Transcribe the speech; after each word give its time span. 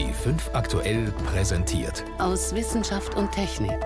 B5 0.00 0.54
aktuell 0.54 1.12
präsentiert. 1.26 2.04
Aus 2.16 2.54
Wissenschaft 2.54 3.16
und 3.16 3.30
Technik. 3.32 3.78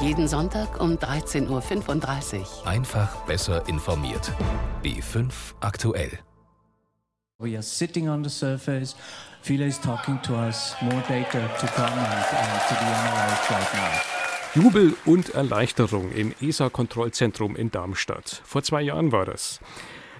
Jeden 0.00 0.26
Sonntag 0.26 0.80
um 0.80 0.96
13.35 0.96 2.40
Uhr. 2.40 2.66
Einfach 2.66 3.14
besser 3.26 3.62
informiert. 3.68 4.32
B5 4.82 5.30
aktuell. 5.60 6.18
We 7.38 7.54
are 7.54 7.62
sitting 7.62 8.08
on 8.08 8.24
the 8.24 8.30
surface. 8.30 8.96
Philae 9.42 9.68
is 9.68 9.80
talking 9.80 10.20
to 10.22 10.34
us. 10.34 10.74
More 10.80 11.04
data 11.08 11.38
to 11.60 11.66
come 11.68 11.86
and, 11.86 12.24
and 12.34 12.68
to 12.68 12.74
be 12.74 12.86
analyzed 12.86 13.50
right 13.52 13.74
now. 13.74 14.60
Jubel 14.60 14.96
und 15.06 15.36
Erleichterung 15.36 16.10
im 16.10 16.34
ESA-Kontrollzentrum 16.40 17.54
in 17.54 17.70
Darmstadt. 17.70 18.42
Vor 18.44 18.64
zwei 18.64 18.82
Jahren 18.82 19.12
war 19.12 19.24
das. 19.24 19.60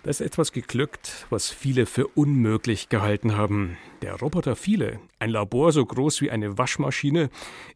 Da 0.03 0.09
ist 0.09 0.23
etwas 0.23 0.53
geglückt, 0.53 1.27
was 1.29 1.51
viele 1.51 1.85
für 1.85 2.07
unmöglich 2.07 2.89
gehalten 2.89 3.37
haben. 3.37 3.77
Der 4.01 4.15
Roboter 4.15 4.57
Viele, 4.57 4.99
ein 5.19 5.29
Labor 5.29 5.73
so 5.73 5.85
groß 5.85 6.23
wie 6.23 6.31
eine 6.31 6.57
Waschmaschine, 6.57 7.29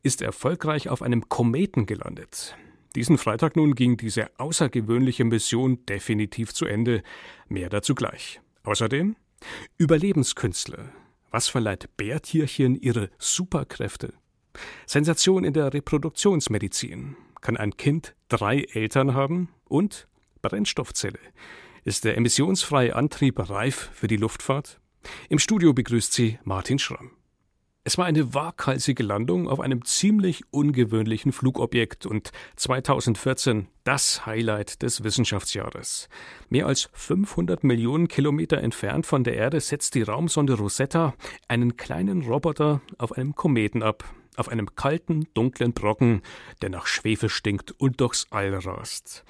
ist 0.02 0.22
erfolgreich 0.22 0.88
auf 0.88 1.02
einem 1.02 1.28
Kometen 1.28 1.84
gelandet. 1.84 2.56
Diesen 2.94 3.18
Freitag 3.18 3.56
nun 3.56 3.74
ging 3.74 3.98
diese 3.98 4.30
außergewöhnliche 4.38 5.24
Mission 5.24 5.84
definitiv 5.84 6.54
zu 6.54 6.64
Ende. 6.64 7.02
Mehr 7.48 7.68
dazu 7.68 7.94
gleich. 7.94 8.40
Außerdem 8.62 9.16
Überlebenskünstler. 9.76 10.92
Was 11.30 11.48
verleiht 11.48 11.94
Bärtierchen 11.98 12.74
ihre 12.74 13.10
Superkräfte? 13.18 14.14
Sensation 14.86 15.44
in 15.44 15.52
der 15.52 15.74
Reproduktionsmedizin. 15.74 17.16
Kann 17.42 17.58
ein 17.58 17.76
Kind 17.76 18.14
drei 18.28 18.60
Eltern 18.60 19.12
haben? 19.12 19.50
Und 19.64 20.08
Brennstoffzelle. 20.40 21.18
Ist 21.86 22.06
der 22.06 22.16
emissionsfreie 22.16 22.96
Antrieb 22.96 23.38
reif 23.50 23.90
für 23.92 24.06
die 24.06 24.16
Luftfahrt? 24.16 24.80
Im 25.28 25.38
Studio 25.38 25.74
begrüßt 25.74 26.14
sie 26.14 26.38
Martin 26.42 26.78
Schramm. 26.78 27.10
Es 27.86 27.98
war 27.98 28.06
eine 28.06 28.32
waghalsige 28.32 29.02
Landung 29.02 29.46
auf 29.46 29.60
einem 29.60 29.84
ziemlich 29.84 30.44
ungewöhnlichen 30.50 31.32
Flugobjekt 31.32 32.06
und 32.06 32.30
2014 32.56 33.68
das 33.84 34.24
Highlight 34.24 34.80
des 34.80 35.04
Wissenschaftsjahres. 35.04 36.08
Mehr 36.48 36.66
als 36.66 36.88
500 36.94 37.62
Millionen 37.64 38.08
Kilometer 38.08 38.62
entfernt 38.62 39.04
von 39.04 39.22
der 39.22 39.34
Erde 39.34 39.60
setzt 39.60 39.94
die 39.94 40.02
Raumsonde 40.02 40.54
Rosetta 40.54 41.12
einen 41.48 41.76
kleinen 41.76 42.22
Roboter 42.22 42.80
auf 42.96 43.12
einem 43.12 43.34
Kometen 43.34 43.82
ab, 43.82 44.04
auf 44.36 44.48
einem 44.48 44.74
kalten, 44.74 45.26
dunklen 45.34 45.74
Brocken, 45.74 46.22
der 46.62 46.70
nach 46.70 46.86
Schwefel 46.86 47.28
stinkt 47.28 47.72
und 47.72 48.00
durchs 48.00 48.26
All 48.30 48.54
rast. 48.54 49.22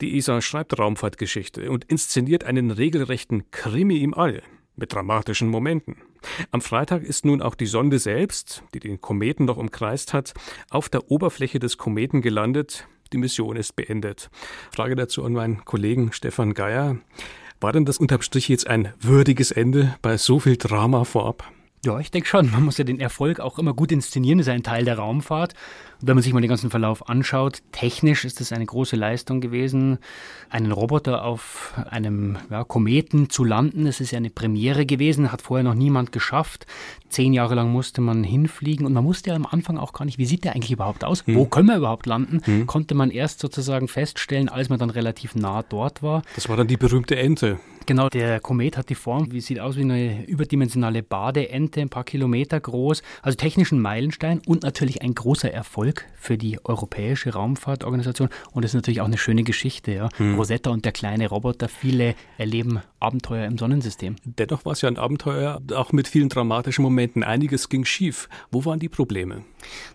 Die 0.00 0.16
ESA 0.16 0.40
schreibt 0.40 0.78
Raumfahrtgeschichte 0.78 1.70
und 1.70 1.84
inszeniert 1.84 2.44
einen 2.44 2.70
regelrechten 2.70 3.50
Krimi 3.50 3.98
im 3.98 4.14
All 4.14 4.42
mit 4.76 4.92
dramatischen 4.92 5.48
Momenten. 5.48 5.96
Am 6.50 6.60
Freitag 6.60 7.02
ist 7.02 7.24
nun 7.24 7.42
auch 7.42 7.54
die 7.54 7.66
Sonde 7.66 7.98
selbst, 7.98 8.64
die 8.74 8.80
den 8.80 9.00
Kometen 9.00 9.44
noch 9.44 9.56
umkreist 9.56 10.12
hat, 10.12 10.34
auf 10.70 10.88
der 10.88 11.10
Oberfläche 11.10 11.58
des 11.58 11.78
Kometen 11.78 12.22
gelandet. 12.22 12.88
Die 13.12 13.18
Mission 13.18 13.56
ist 13.56 13.76
beendet. 13.76 14.30
Frage 14.74 14.96
dazu 14.96 15.24
an 15.24 15.34
meinen 15.34 15.64
Kollegen 15.64 16.12
Stefan 16.12 16.54
Geier. 16.54 16.98
War 17.60 17.72
denn 17.72 17.84
das 17.84 17.98
unterm 17.98 18.22
Strich 18.22 18.48
jetzt 18.48 18.66
ein 18.66 18.92
würdiges 19.00 19.50
Ende 19.52 19.96
bei 20.02 20.16
so 20.16 20.40
viel 20.40 20.56
Drama 20.56 21.04
vorab? 21.04 21.50
Ja, 21.84 21.98
ich 21.98 22.10
denke 22.10 22.26
schon. 22.26 22.50
Man 22.50 22.64
muss 22.64 22.78
ja 22.78 22.84
den 22.84 22.98
Erfolg 22.98 23.40
auch 23.40 23.58
immer 23.58 23.74
gut 23.74 23.92
inszenieren. 23.92 24.38
Das 24.38 24.46
ist 24.46 24.52
ein 24.52 24.62
Teil 24.62 24.86
der 24.86 24.98
Raumfahrt. 24.98 25.52
Und 26.00 26.08
wenn 26.08 26.16
man 26.16 26.22
sich 26.22 26.32
mal 26.32 26.40
den 26.40 26.48
ganzen 26.48 26.70
Verlauf 26.70 27.10
anschaut, 27.10 27.62
technisch 27.72 28.24
ist 28.24 28.40
das 28.40 28.52
eine 28.52 28.64
große 28.64 28.96
Leistung 28.96 29.42
gewesen, 29.42 29.98
einen 30.48 30.72
Roboter 30.72 31.24
auf 31.24 31.74
einem 31.90 32.38
ja, 32.50 32.64
Kometen 32.64 33.28
zu 33.28 33.44
landen. 33.44 33.84
Das 33.84 34.00
ist 34.00 34.12
ja 34.12 34.16
eine 34.16 34.30
Premiere 34.30 34.86
gewesen, 34.86 35.30
hat 35.30 35.42
vorher 35.42 35.62
noch 35.62 35.74
niemand 35.74 36.10
geschafft. 36.10 36.66
Zehn 37.10 37.34
Jahre 37.34 37.54
lang 37.54 37.70
musste 37.70 38.00
man 38.00 38.24
hinfliegen 38.24 38.86
und 38.86 38.94
man 38.94 39.04
wusste 39.04 39.30
ja 39.30 39.36
am 39.36 39.46
Anfang 39.46 39.76
auch 39.76 39.92
gar 39.92 40.06
nicht, 40.06 40.16
wie 40.16 40.26
sieht 40.26 40.44
der 40.44 40.54
eigentlich 40.54 40.72
überhaupt 40.72 41.04
aus? 41.04 41.26
Hm. 41.26 41.34
Wo 41.34 41.44
können 41.44 41.68
wir 41.68 41.76
überhaupt 41.76 42.06
landen? 42.06 42.40
Hm. 42.44 42.66
Konnte 42.66 42.94
man 42.94 43.10
erst 43.10 43.40
sozusagen 43.40 43.88
feststellen, 43.88 44.48
als 44.48 44.70
man 44.70 44.78
dann 44.78 44.90
relativ 44.90 45.34
nah 45.34 45.62
dort 45.62 46.02
war. 46.02 46.22
Das 46.34 46.48
war 46.48 46.56
dann 46.56 46.66
die 46.66 46.78
berühmte 46.78 47.16
Ente. 47.16 47.58
Genau, 47.86 48.08
der 48.08 48.40
Komet 48.40 48.78
hat 48.78 48.88
die 48.88 48.94
Form, 48.94 49.30
wie 49.30 49.40
sieht 49.40 49.60
aus 49.60 49.76
wie 49.76 49.82
eine 49.82 50.26
überdimensionale 50.26 51.02
Badeente, 51.02 51.82
ein 51.82 51.90
paar 51.90 52.04
Kilometer 52.04 52.58
groß. 52.58 53.02
Also 53.20 53.36
technischen 53.36 53.80
Meilenstein 53.80 54.40
und 54.46 54.62
natürlich 54.62 55.02
ein 55.02 55.14
großer 55.14 55.52
Erfolg 55.52 56.06
für 56.16 56.38
die 56.38 56.58
Europäische 56.64 57.34
Raumfahrtorganisation. 57.34 58.30
Und 58.52 58.64
das 58.64 58.70
ist 58.70 58.76
natürlich 58.76 59.02
auch 59.02 59.06
eine 59.06 59.18
schöne 59.18 59.44
Geschichte. 59.44 59.92
Ja. 59.92 60.08
Hm. 60.16 60.36
Rosetta 60.36 60.70
und 60.70 60.86
der 60.86 60.92
kleine 60.92 61.28
Roboter, 61.28 61.68
viele 61.68 62.14
erleben 62.38 62.80
Abenteuer 63.00 63.46
im 63.46 63.58
Sonnensystem. 63.58 64.16
Dennoch 64.24 64.64
war 64.64 64.72
es 64.72 64.80
ja 64.80 64.88
ein 64.88 64.96
Abenteuer, 64.96 65.60
auch 65.74 65.92
mit 65.92 66.08
vielen 66.08 66.30
dramatischen 66.30 66.82
Momenten. 66.82 67.22
Einiges 67.22 67.68
ging 67.68 67.84
schief. 67.84 68.30
Wo 68.50 68.64
waren 68.64 68.78
die 68.78 68.88
Probleme? 68.88 69.44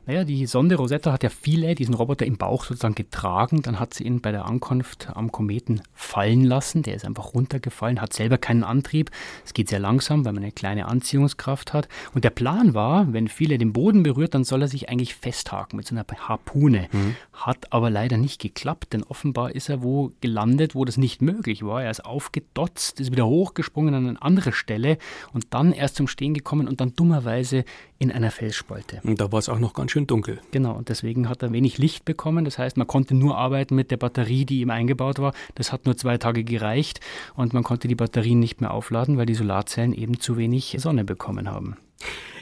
Naja, 0.05 0.23
die 0.23 0.45
Sonde 0.45 0.75
Rosetta 0.75 1.11
hat 1.11 1.23
ja 1.23 1.29
viele 1.29 1.75
diesen 1.75 1.93
Roboter 1.93 2.25
im 2.25 2.37
Bauch 2.37 2.65
sozusagen 2.65 2.95
getragen. 2.95 3.61
Dann 3.63 3.79
hat 3.79 3.93
sie 3.93 4.03
ihn 4.03 4.21
bei 4.21 4.31
der 4.31 4.45
Ankunft 4.45 5.09
am 5.13 5.31
Kometen 5.31 5.81
fallen 5.93 6.43
lassen. 6.43 6.83
Der 6.83 6.95
ist 6.95 7.05
einfach 7.05 7.33
runtergefallen, 7.33 7.78
hat 7.81 8.13
selber 8.13 8.37
keinen 8.37 8.63
Antrieb. 8.63 9.11
Es 9.45 9.53
geht 9.53 9.69
sehr 9.69 9.79
langsam, 9.79 10.25
weil 10.25 10.33
man 10.33 10.43
eine 10.43 10.51
kleine 10.51 10.87
Anziehungskraft 10.87 11.73
hat. 11.73 11.87
Und 12.13 12.23
der 12.23 12.29
Plan 12.29 12.73
war, 12.73 13.11
wenn 13.13 13.27
viele 13.27 13.57
den 13.57 13.73
Boden 13.73 14.03
berührt, 14.03 14.33
dann 14.33 14.43
soll 14.43 14.61
er 14.61 14.67
sich 14.67 14.89
eigentlich 14.89 15.15
festhaken 15.15 15.77
mit 15.77 15.87
so 15.87 15.95
einer 15.95 16.05
Harpune. 16.27 16.87
Mhm. 16.91 17.15
Hat 17.33 17.71
aber 17.71 17.89
leider 17.89 18.17
nicht 18.17 18.41
geklappt, 18.41 18.93
denn 18.93 19.03
offenbar 19.03 19.55
ist 19.55 19.69
er 19.69 19.81
wo 19.81 20.11
gelandet, 20.21 20.75
wo 20.75 20.85
das 20.85 20.97
nicht 20.97 21.21
möglich 21.21 21.63
war. 21.63 21.83
Er 21.83 21.91
ist 21.91 22.05
aufgedotzt, 22.05 22.99
ist 22.99 23.11
wieder 23.11 23.27
hochgesprungen 23.27 23.93
an 23.93 24.07
eine 24.07 24.21
andere 24.21 24.51
Stelle 24.51 24.97
und 25.33 25.47
dann 25.51 25.71
erst 25.71 25.95
zum 25.95 26.07
Stehen 26.07 26.33
gekommen 26.33 26.67
und 26.67 26.81
dann 26.81 26.93
dummerweise 26.95 27.63
in 27.97 28.11
einer 28.11 28.31
Felsspalte. 28.31 29.01
Und 29.03 29.19
da 29.19 29.31
war 29.31 29.39
es 29.39 29.49
auch 29.49 29.59
noch 29.59 29.73
ganz 29.73 29.91
schön 29.91 30.07
dunkel. 30.07 30.39
Genau, 30.51 30.73
und 30.73 30.89
deswegen 30.89 31.27
hat 31.27 31.43
er 31.43 31.51
wenig 31.51 31.77
Licht 31.77 32.05
bekommen. 32.05 32.45
Das 32.45 32.57
heißt, 32.57 32.77
man 32.77 32.87
konnte 32.87 33.13
nur 33.13 33.37
arbeiten 33.37 33.75
mit 33.75 33.91
der 33.91 33.97
Batterie, 33.97 34.45
die 34.45 34.61
ihm 34.61 34.69
eingebaut 34.69 35.19
war. 35.19 35.33
Das 35.55 35.73
hat 35.73 35.85
nur 35.85 35.97
zwei 35.97 36.17
Tage 36.17 36.43
gereicht 36.43 37.01
und 37.35 37.53
man 37.53 37.63
konnte 37.69 37.87
die 37.87 37.93
Batterien 37.93 38.39
nicht 38.39 38.61
mehr 38.61 38.71
aufladen, 38.71 39.19
weil 39.19 39.27
die 39.27 39.35
Solarzellen 39.35 39.93
eben 39.93 40.19
zu 40.19 40.37
wenig 40.37 40.75
Sonne 40.79 41.03
bekommen 41.03 41.51
haben. 41.51 41.77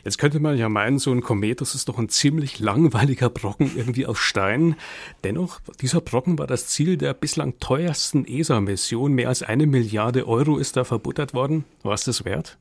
Jetzt 0.05 0.19
könnte 0.19 0.39
man 0.39 0.57
ja 0.57 0.69
meinen, 0.69 0.99
so 0.99 1.11
ein 1.11 1.19
Komet, 1.19 1.59
das 1.59 1.75
ist 1.75 1.89
doch 1.89 1.99
ein 1.99 2.07
ziemlich 2.07 2.59
langweiliger 2.59 3.29
Brocken 3.29 3.69
irgendwie 3.75 4.05
aus 4.05 4.19
Stein. 4.19 4.77
Dennoch, 5.25 5.59
dieser 5.81 5.99
Brocken 5.99 6.39
war 6.39 6.47
das 6.47 6.67
Ziel 6.67 6.95
der 6.95 7.13
bislang 7.13 7.59
teuersten 7.59 8.23
ESA-Mission. 8.23 9.11
Mehr 9.11 9.27
als 9.27 9.43
eine 9.43 9.67
Milliarde 9.67 10.25
Euro 10.29 10.59
ist 10.59 10.77
da 10.77 10.85
verbuttert 10.85 11.33
worden. 11.33 11.65
War 11.83 11.93
es 11.93 12.05
das 12.05 12.23
wert? 12.23 12.57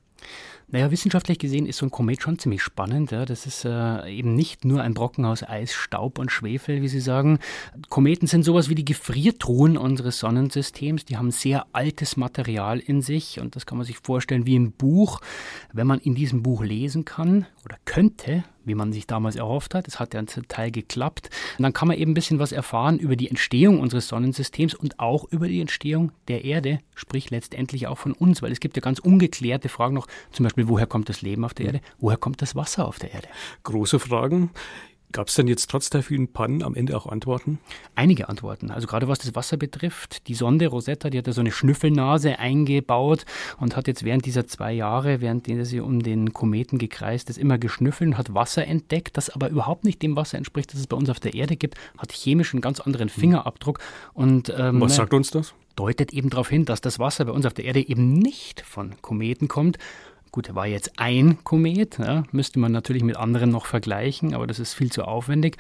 Naja, 0.69 0.91
wissenschaftlich 0.91 1.39
gesehen 1.39 1.67
ist 1.67 1.77
so 1.77 1.87
ein 1.87 1.93
Komet 1.93 2.23
schon 2.23 2.41
ziemlich 2.41 2.61
spannend. 2.61 3.13
Ja. 3.13 3.25
Das 3.25 3.47
ist 3.47 3.65
äh, 3.65 4.11
eben 4.11 4.35
nicht 4.35 4.65
nur 4.65 4.83
ein 4.83 4.95
Brocken 4.95 5.25
aus 5.25 5.45
Eis, 5.45 5.73
Staub 5.73 6.19
und 6.19 6.33
Schwefel, 6.33 6.83
wie 6.83 6.89
Sie 6.89 7.01
sagen. 7.01 7.39
Kometen 7.89 8.27
sind 8.27 8.43
sowas 8.43 8.69
wie 8.69 8.75
die 8.75 8.85
Gefriertruhen 8.85 9.77
unseres 9.77 10.19
Sonnensystems. 10.19 11.05
Die 11.05 11.17
haben 11.17 11.31
sehr 11.31 11.67
altes 11.73 12.17
Material 12.17 12.81
in 12.81 13.01
sich 13.01 13.39
und 13.39 13.55
das 13.55 13.65
kann 13.65 13.79
man 13.79 13.87
sich 13.87 13.99
vorstellen 13.99 14.45
wie 14.45 14.59
ein 14.59 14.73
Buch. 14.73 15.21
Wenn 15.73 15.87
man 15.87 16.01
in 16.01 16.17
diesem 16.17 16.43
Buch 16.43 16.65
lesen 16.65 17.05
kann 17.05 17.47
oder 17.65 17.77
könnte, 17.85 18.43
wie 18.67 18.75
man 18.75 18.93
sich 18.93 19.07
damals 19.07 19.37
erhofft 19.37 19.75
hat. 19.75 19.89
Es 19.89 19.99
hat 19.99 20.13
ja 20.15 20.27
zum 20.27 20.49
Teil 20.49 20.71
geklappt. 20.71 21.31
Und 21.57 21.63
dann 21.63 21.73
kann 21.73 21.89
man 21.89 21.97
eben 21.97 22.11
ein 22.11 22.15
bisschen 22.15 22.39
was 22.39 22.53
erfahren 22.53 22.99
über 22.99 23.17
die 23.17 23.29
Entstehung 23.29 23.81
unseres 23.81 24.09
Sonnensystems 24.09 24.75
und 24.75 24.99
auch 25.01 25.25
über 25.31 25.49
die 25.49 25.61
Entstehung 25.61 26.13
der 26.29 26.45
Erde, 26.45 26.81
sprich 26.95 27.31
letztendlich 27.31 27.87
auch 27.87 27.99
von 27.99 28.13
uns, 28.13 28.43
weil 28.43 28.53
es 28.53 28.61
gibt 28.61 28.77
ja 28.77 28.83
ganz 28.83 28.99
ungeklärte 28.99 29.69
Fragen 29.69 29.95
noch, 29.95 30.07
zum 30.33 30.45
Beispiel, 30.45 30.69
woher 30.69 30.87
kommt 30.87 31.09
das 31.09 31.23
Leben 31.23 31.45
auf 31.45 31.55
der 31.55 31.67
Erde? 31.67 31.81
Woher 31.99 32.19
kommt 32.19 32.43
das 32.43 32.55
Wasser 32.57 32.87
auf 32.87 32.99
der 32.99 33.13
Erde? 33.13 33.29
Große 33.63 33.99
Fragen. 33.99 34.51
Gab 35.13 35.29
es 35.29 35.35
denn 35.35 35.47
jetzt 35.47 35.71
trotz 35.71 35.89
der 35.89 36.03
vielen 36.03 36.29
Pannen 36.29 36.63
am 36.63 36.75
Ende 36.75 36.97
auch 36.97 37.07
Antworten? 37.07 37.59
Einige 37.95 38.29
Antworten. 38.29 38.71
Also 38.71 38.87
gerade 38.87 39.09
was 39.09 39.21
das 39.21 39.35
Wasser 39.35 39.57
betrifft. 39.57 40.27
Die 40.29 40.35
Sonde 40.35 40.67
Rosetta, 40.67 41.11
die 41.11 41.19
hat 41.19 41.27
da 41.27 41.33
so 41.33 41.41
eine 41.41 41.53
Schnüffelnase 41.53 42.39
eingebaut 42.39 43.25
und 43.59 43.77
hat 43.77 43.87
jetzt 43.87 44.05
während 44.05 44.27
dieser 44.27 44.47
zwei 44.47 44.73
Jahre, 44.73 45.21
während 45.21 45.47
sie 45.67 45.81
um 45.81 46.03
den 46.03 46.33
Kometen 46.33 46.79
gekreist 46.79 47.31
ist, 47.31 47.39
immer 47.39 47.57
geschnüffelt 47.57 48.11
und 48.11 48.19
hat 48.19 48.35
Wasser 48.35 48.67
entdeckt, 48.67 49.17
das 49.17 49.31
aber 49.31 49.49
überhaupt 49.49 49.85
nicht 49.85 50.03
dem 50.03 50.17
Wasser 50.17 50.39
entspricht, 50.39 50.73
das 50.73 50.81
es 50.81 50.87
bei 50.87 50.97
uns 50.97 51.09
auf 51.09 51.21
der 51.21 51.35
Erde 51.35 51.57
gibt, 51.57 51.77
hat 51.97 52.13
chemisch 52.13 52.53
einen 52.53 52.61
ganz 52.61 52.81
anderen 52.81 53.09
hm. 53.09 53.21
Fingerabdruck. 53.21 53.79
Und, 54.13 54.53
ähm, 54.57 54.81
was 54.81 54.97
sagt 54.97 55.15
uns 55.15 55.31
das? 55.31 55.55
Deutet 55.77 56.13
eben 56.13 56.31
darauf 56.31 56.49
hin, 56.49 56.65
dass 56.65 56.81
das 56.81 56.99
Wasser 56.99 57.27
bei 57.27 57.33
uns 57.33 57.47
auf 57.47 57.55
der 57.55 57.67
Erde 57.67 57.87
eben 57.87 58.15
nicht 58.15 58.63
von 58.63 58.95
Kometen 59.03 59.47
kommt, 59.47 59.79
Gut, 60.37 60.55
war 60.55 60.67
jetzt 60.67 60.99
ein 60.99 61.43
Komet, 61.45 61.99
ja, 61.99 62.25
müsste 62.31 62.59
man 62.59 62.71
natürlich 62.71 63.03
mit 63.03 63.17
anderen 63.17 63.49
noch 63.49 63.65
vergleichen, 63.65 64.35
aber 64.35 64.47
das 64.47 64.59
ist 64.59 64.75
viel 64.75 64.93
zu 64.93 65.05
aufwendig. 65.05 65.57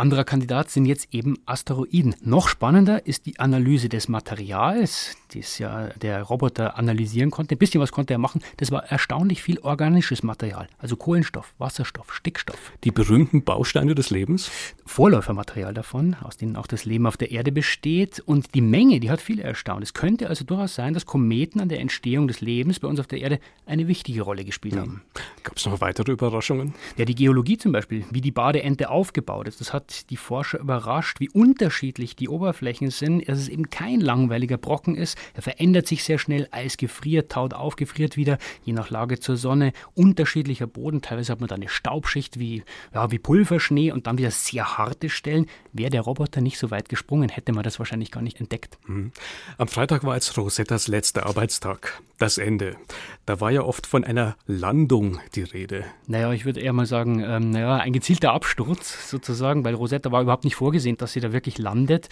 Anderer 0.00 0.24
Kandidat 0.24 0.70
sind 0.70 0.86
jetzt 0.86 1.08
eben 1.12 1.36
Asteroiden. 1.44 2.14
Noch 2.22 2.48
spannender 2.48 3.06
ist 3.06 3.26
die 3.26 3.38
Analyse 3.38 3.90
des 3.90 4.08
Materials, 4.08 5.14
das 5.34 5.58
ja 5.58 5.88
der 5.88 6.22
Roboter 6.22 6.78
analysieren 6.78 7.30
konnte. 7.30 7.54
Ein 7.54 7.58
bisschen 7.58 7.82
was 7.82 7.92
konnte 7.92 8.14
er 8.14 8.18
machen. 8.18 8.40
Das 8.56 8.70
war 8.70 8.84
erstaunlich 8.84 9.42
viel 9.42 9.58
organisches 9.58 10.22
Material, 10.22 10.68
also 10.78 10.96
Kohlenstoff, 10.96 11.52
Wasserstoff, 11.58 12.14
Stickstoff. 12.14 12.72
Die 12.82 12.92
berühmten 12.92 13.44
Bausteine 13.44 13.94
des 13.94 14.08
Lebens? 14.08 14.50
Vorläufermaterial 14.86 15.74
davon, 15.74 16.16
aus 16.22 16.38
denen 16.38 16.56
auch 16.56 16.66
das 16.66 16.86
Leben 16.86 17.06
auf 17.06 17.18
der 17.18 17.30
Erde 17.30 17.52
besteht. 17.52 18.20
Und 18.20 18.54
die 18.54 18.62
Menge, 18.62 19.00
die 19.00 19.10
hat 19.10 19.20
viele 19.20 19.42
erstaunt. 19.42 19.82
Es 19.82 19.92
könnte 19.92 20.30
also 20.30 20.46
durchaus 20.46 20.74
sein, 20.74 20.94
dass 20.94 21.04
Kometen 21.04 21.60
an 21.60 21.68
der 21.68 21.80
Entstehung 21.80 22.26
des 22.26 22.40
Lebens 22.40 22.80
bei 22.80 22.88
uns 22.88 23.00
auf 23.00 23.06
der 23.06 23.20
Erde 23.20 23.38
eine 23.66 23.86
wichtige 23.86 24.22
Rolle 24.22 24.46
gespielt 24.46 24.76
haben. 24.76 25.02
Gab 25.42 25.58
es 25.58 25.66
noch 25.66 25.82
weitere 25.82 26.12
Überraschungen? 26.12 26.74
Ja, 26.96 27.04
die 27.04 27.14
Geologie 27.14 27.58
zum 27.58 27.72
Beispiel, 27.72 28.06
wie 28.10 28.22
die 28.22 28.32
Badeente 28.32 28.88
aufgebaut 28.88 29.46
ist, 29.46 29.60
das 29.60 29.74
hat 29.74 29.89
die 30.10 30.16
Forscher 30.16 30.58
überrascht, 30.58 31.20
wie 31.20 31.28
unterschiedlich 31.30 32.16
die 32.16 32.28
Oberflächen 32.28 32.90
sind, 32.90 33.28
dass 33.28 33.38
es 33.38 33.48
eben 33.48 33.70
kein 33.70 34.00
langweiliger 34.00 34.58
Brocken 34.58 34.96
ist. 34.96 35.18
Er 35.34 35.42
verändert 35.42 35.86
sich 35.86 36.04
sehr 36.04 36.18
schnell, 36.18 36.48
Eis 36.50 36.76
gefriert, 36.76 37.32
taut 37.32 37.54
auf, 37.54 37.76
gefriert 37.76 38.16
wieder, 38.16 38.38
je 38.64 38.72
nach 38.72 38.90
Lage 38.90 39.20
zur 39.20 39.36
Sonne. 39.36 39.72
Unterschiedlicher 39.94 40.66
Boden, 40.66 41.02
teilweise 41.02 41.32
hat 41.32 41.40
man 41.40 41.48
da 41.48 41.54
eine 41.54 41.68
Staubschicht 41.68 42.38
wie, 42.38 42.62
ja, 42.94 43.10
wie 43.10 43.18
Pulverschnee 43.18 43.92
und 43.92 44.06
dann 44.06 44.18
wieder 44.18 44.30
sehr 44.30 44.78
harte 44.78 45.08
Stellen. 45.08 45.46
Wäre 45.72 45.90
der 45.90 46.02
Roboter 46.02 46.40
nicht 46.40 46.58
so 46.58 46.70
weit 46.70 46.88
gesprungen, 46.88 47.28
hätte 47.28 47.52
man 47.52 47.62
das 47.62 47.78
wahrscheinlich 47.78 48.10
gar 48.10 48.22
nicht 48.22 48.40
entdeckt. 48.40 48.78
Mhm. 48.86 49.12
Am 49.58 49.68
Freitag 49.68 50.04
war 50.04 50.14
jetzt 50.14 50.36
Rosettas 50.36 50.88
letzter 50.88 51.26
Arbeitstag, 51.26 52.00
das 52.18 52.38
Ende. 52.38 52.76
Da 53.26 53.40
war 53.40 53.50
ja 53.50 53.62
oft 53.62 53.86
von 53.86 54.04
einer 54.04 54.36
Landung 54.46 55.20
die 55.34 55.42
Rede. 55.42 55.84
Naja, 56.06 56.32
ich 56.32 56.44
würde 56.44 56.60
eher 56.60 56.72
mal 56.72 56.86
sagen, 56.86 57.22
ähm, 57.24 57.50
naja, 57.50 57.76
ein 57.76 57.92
gezielter 57.92 58.32
Absturz 58.32 59.08
sozusagen, 59.08 59.64
weil 59.64 59.69
Rosetta 59.76 60.12
war 60.12 60.22
überhaupt 60.22 60.44
nicht 60.44 60.56
vorgesehen, 60.56 60.96
dass 60.96 61.12
sie 61.12 61.20
da 61.20 61.32
wirklich 61.32 61.58
landet. 61.58 62.08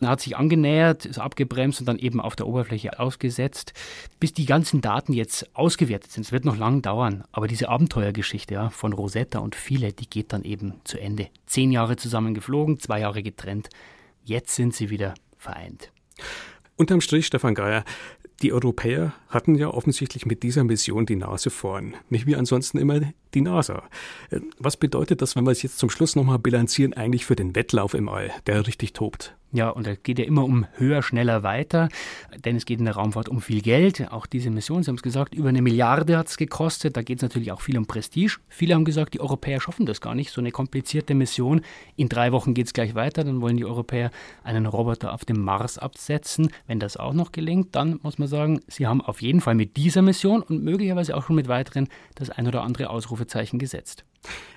Er 0.00 0.08
hat 0.08 0.20
sich 0.20 0.36
angenähert, 0.36 1.04
ist 1.04 1.18
abgebremst 1.18 1.80
und 1.80 1.86
dann 1.86 1.98
eben 1.98 2.20
auf 2.20 2.36
der 2.36 2.46
Oberfläche 2.46 2.98
ausgesetzt. 2.98 3.72
Bis 4.20 4.32
die 4.32 4.46
ganzen 4.46 4.80
Daten 4.80 5.12
jetzt 5.12 5.54
ausgewertet 5.54 6.12
sind, 6.12 6.24
es 6.24 6.32
wird 6.32 6.44
noch 6.44 6.56
lang 6.56 6.82
dauern, 6.82 7.24
aber 7.32 7.48
diese 7.48 7.68
Abenteuergeschichte 7.68 8.54
ja, 8.54 8.70
von 8.70 8.92
Rosetta 8.92 9.38
und 9.38 9.54
viele, 9.54 9.92
die 9.92 10.08
geht 10.08 10.32
dann 10.32 10.44
eben 10.44 10.74
zu 10.84 10.98
Ende. 10.98 11.28
Zehn 11.46 11.72
Jahre 11.72 11.96
zusammen 11.96 12.34
geflogen, 12.34 12.78
zwei 12.78 13.00
Jahre 13.00 13.22
getrennt. 13.22 13.68
Jetzt 14.24 14.54
sind 14.54 14.74
sie 14.74 14.90
wieder 14.90 15.14
vereint. 15.38 15.90
Unterm 16.76 17.00
Strich, 17.00 17.26
Stefan 17.26 17.54
Geier, 17.54 17.84
die 18.42 18.52
Europäer 18.52 19.12
hatten 19.28 19.54
ja 19.54 19.68
offensichtlich 19.68 20.26
mit 20.26 20.42
dieser 20.42 20.64
Mission 20.64 21.06
die 21.06 21.16
Nase 21.16 21.50
vorn. 21.50 21.94
Nicht 22.08 22.26
wie 22.26 22.34
ansonsten 22.34 22.78
immer 22.78 23.00
die 23.34 23.40
NASA. 23.40 23.82
Äh, 24.30 24.40
was 24.58 24.76
bedeutet 24.76 25.22
das, 25.22 25.36
wenn 25.36 25.44
wir 25.44 25.50
es 25.50 25.62
jetzt 25.62 25.78
zum 25.78 25.90
Schluss 25.90 26.16
nochmal 26.16 26.38
bilanzieren, 26.38 26.92
eigentlich 26.94 27.26
für 27.26 27.36
den 27.36 27.54
Wettlauf 27.54 27.94
im 27.94 28.08
All, 28.08 28.30
der 28.46 28.66
richtig 28.66 28.92
tobt? 28.92 29.34
Ja, 29.54 29.68
und 29.68 29.86
es 29.86 30.02
geht 30.02 30.18
ja 30.18 30.24
immer 30.24 30.44
um 30.44 30.66
höher, 30.76 31.02
schneller, 31.02 31.42
weiter, 31.42 31.90
denn 32.42 32.56
es 32.56 32.64
geht 32.64 32.78
in 32.78 32.86
der 32.86 32.94
Raumfahrt 32.94 33.28
um 33.28 33.42
viel 33.42 33.60
Geld. 33.60 34.10
Auch 34.10 34.24
diese 34.24 34.48
Mission, 34.48 34.82
Sie 34.82 34.88
haben 34.88 34.96
es 34.96 35.02
gesagt, 35.02 35.34
über 35.34 35.50
eine 35.50 35.60
Milliarde 35.60 36.16
hat 36.16 36.28
es 36.28 36.38
gekostet. 36.38 36.96
Da 36.96 37.02
geht 37.02 37.18
es 37.18 37.22
natürlich 37.22 37.52
auch 37.52 37.60
viel 37.60 37.76
um 37.76 37.84
Prestige. 37.84 38.38
Viele 38.48 38.74
haben 38.74 38.86
gesagt, 38.86 39.12
die 39.12 39.20
Europäer 39.20 39.60
schaffen 39.60 39.84
das 39.84 40.00
gar 40.00 40.14
nicht, 40.14 40.30
so 40.30 40.40
eine 40.40 40.52
komplizierte 40.52 41.14
Mission. 41.14 41.60
In 41.96 42.08
drei 42.08 42.32
Wochen 42.32 42.54
geht 42.54 42.68
es 42.68 42.72
gleich 42.72 42.94
weiter, 42.94 43.24
dann 43.24 43.42
wollen 43.42 43.58
die 43.58 43.66
Europäer 43.66 44.10
einen 44.42 44.64
Roboter 44.64 45.12
auf 45.12 45.26
dem 45.26 45.42
Mars 45.42 45.76
absetzen. 45.76 46.50
Wenn 46.66 46.80
das 46.80 46.96
auch 46.96 47.12
noch 47.12 47.30
gelingt, 47.30 47.76
dann 47.76 48.00
muss 48.02 48.18
man 48.18 48.28
sagen, 48.28 48.60
sie 48.68 48.86
haben 48.86 49.02
auf 49.02 49.20
jeden 49.20 49.42
Fall 49.42 49.54
mit 49.54 49.76
dieser 49.76 50.00
Mission 50.00 50.40
und 50.40 50.64
möglicherweise 50.64 51.14
auch 51.14 51.26
schon 51.26 51.36
mit 51.36 51.48
weiteren 51.48 51.88
das 52.14 52.30
ein 52.30 52.48
oder 52.48 52.62
andere 52.62 52.88
Ausrufezeichen 53.22 53.58
gesetzt. 53.58 54.04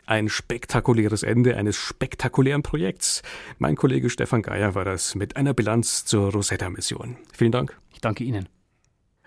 Ein 0.05 0.29
spektakuläres 0.29 1.23
Ende 1.23 1.57
eines 1.57 1.75
spektakulären 1.75 2.63
Projekts. 2.63 3.23
Mein 3.57 3.75
Kollege 3.75 4.09
Stefan 4.09 4.41
Geier 4.41 4.75
war 4.75 4.85
das 4.85 5.15
mit 5.15 5.35
einer 5.35 5.53
Bilanz 5.53 6.05
zur 6.05 6.31
Rosetta-Mission. 6.31 7.17
Vielen 7.33 7.51
Dank. 7.51 7.79
Ich 7.93 8.01
danke 8.01 8.23
Ihnen. 8.23 8.47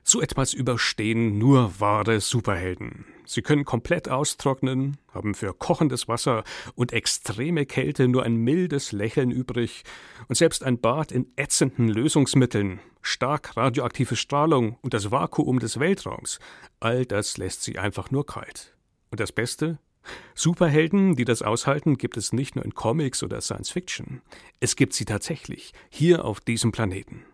So 0.04 0.22
etwas 0.22 0.54
überstehen 0.54 1.36
nur 1.38 1.80
wahre 1.80 2.20
Superhelden. 2.20 3.04
Sie 3.26 3.42
können 3.42 3.66
komplett 3.66 4.08
austrocknen, 4.08 4.96
haben 5.12 5.34
für 5.34 5.52
kochendes 5.52 6.08
Wasser 6.08 6.44
und 6.74 6.94
extreme 6.94 7.66
Kälte 7.66 8.08
nur 8.08 8.22
ein 8.22 8.36
mildes 8.36 8.92
Lächeln 8.92 9.30
übrig 9.30 9.82
und 10.28 10.36
selbst 10.36 10.64
ein 10.64 10.80
Bad 10.80 11.12
in 11.12 11.26
ätzenden 11.36 11.88
Lösungsmitteln, 11.88 12.80
stark 13.02 13.54
radioaktive 13.54 14.16
Strahlung 14.16 14.78
und 14.80 14.94
das 14.94 15.10
Vakuum 15.10 15.58
des 15.58 15.78
Weltraums, 15.78 16.38
all 16.80 17.04
das 17.04 17.36
lässt 17.36 17.62
sie 17.64 17.78
einfach 17.78 18.10
nur 18.10 18.24
kalt. 18.24 18.77
Und 19.10 19.20
das 19.20 19.32
Beste? 19.32 19.78
Superhelden, 20.34 21.16
die 21.16 21.24
das 21.24 21.42
aushalten, 21.42 21.98
gibt 21.98 22.16
es 22.16 22.32
nicht 22.32 22.56
nur 22.56 22.64
in 22.64 22.74
Comics 22.74 23.22
oder 23.22 23.40
Science 23.40 23.70
Fiction. 23.70 24.22
Es 24.60 24.76
gibt 24.76 24.94
sie 24.94 25.04
tatsächlich, 25.04 25.72
hier 25.90 26.24
auf 26.24 26.40
diesem 26.40 26.72
Planeten. 26.72 27.24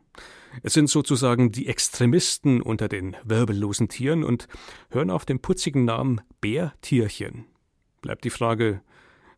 Es 0.63 0.73
sind 0.73 0.89
sozusagen 0.89 1.51
die 1.51 1.67
Extremisten 1.67 2.63
unter 2.63 2.89
den 2.89 3.17
wirbellosen 3.25 3.89
Tieren 3.89 4.25
und 4.25 4.47
hören 4.91 5.11
auf 5.11 5.25
den 5.25 5.41
putzigen 5.41 5.85
Namen 5.85 6.21
Bärtierchen. 6.41 7.47
Bleibt 8.01 8.25
die 8.25 8.31
Frage, 8.31 8.81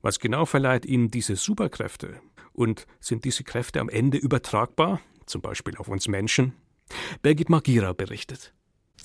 was 0.03 0.21
genau 0.21 0.45
verleiht 0.45 0.85
ihnen 0.85 1.11
diese 1.11 1.37
Superkräfte? 1.37 2.21
Und 2.53 2.87
sind 3.01 3.25
diese 3.25 3.45
Kräfte 3.45 3.81
am 3.81 3.89
Ende 3.89 4.19
übertragbar, 4.19 5.01
zum 5.27 5.41
Beispiel 5.41 5.77
auf 5.77 5.89
uns 5.89 6.09
Menschen? 6.09 6.53
Birgit 7.23 7.51
Magira 7.51 7.93
berichtet. 7.93 8.55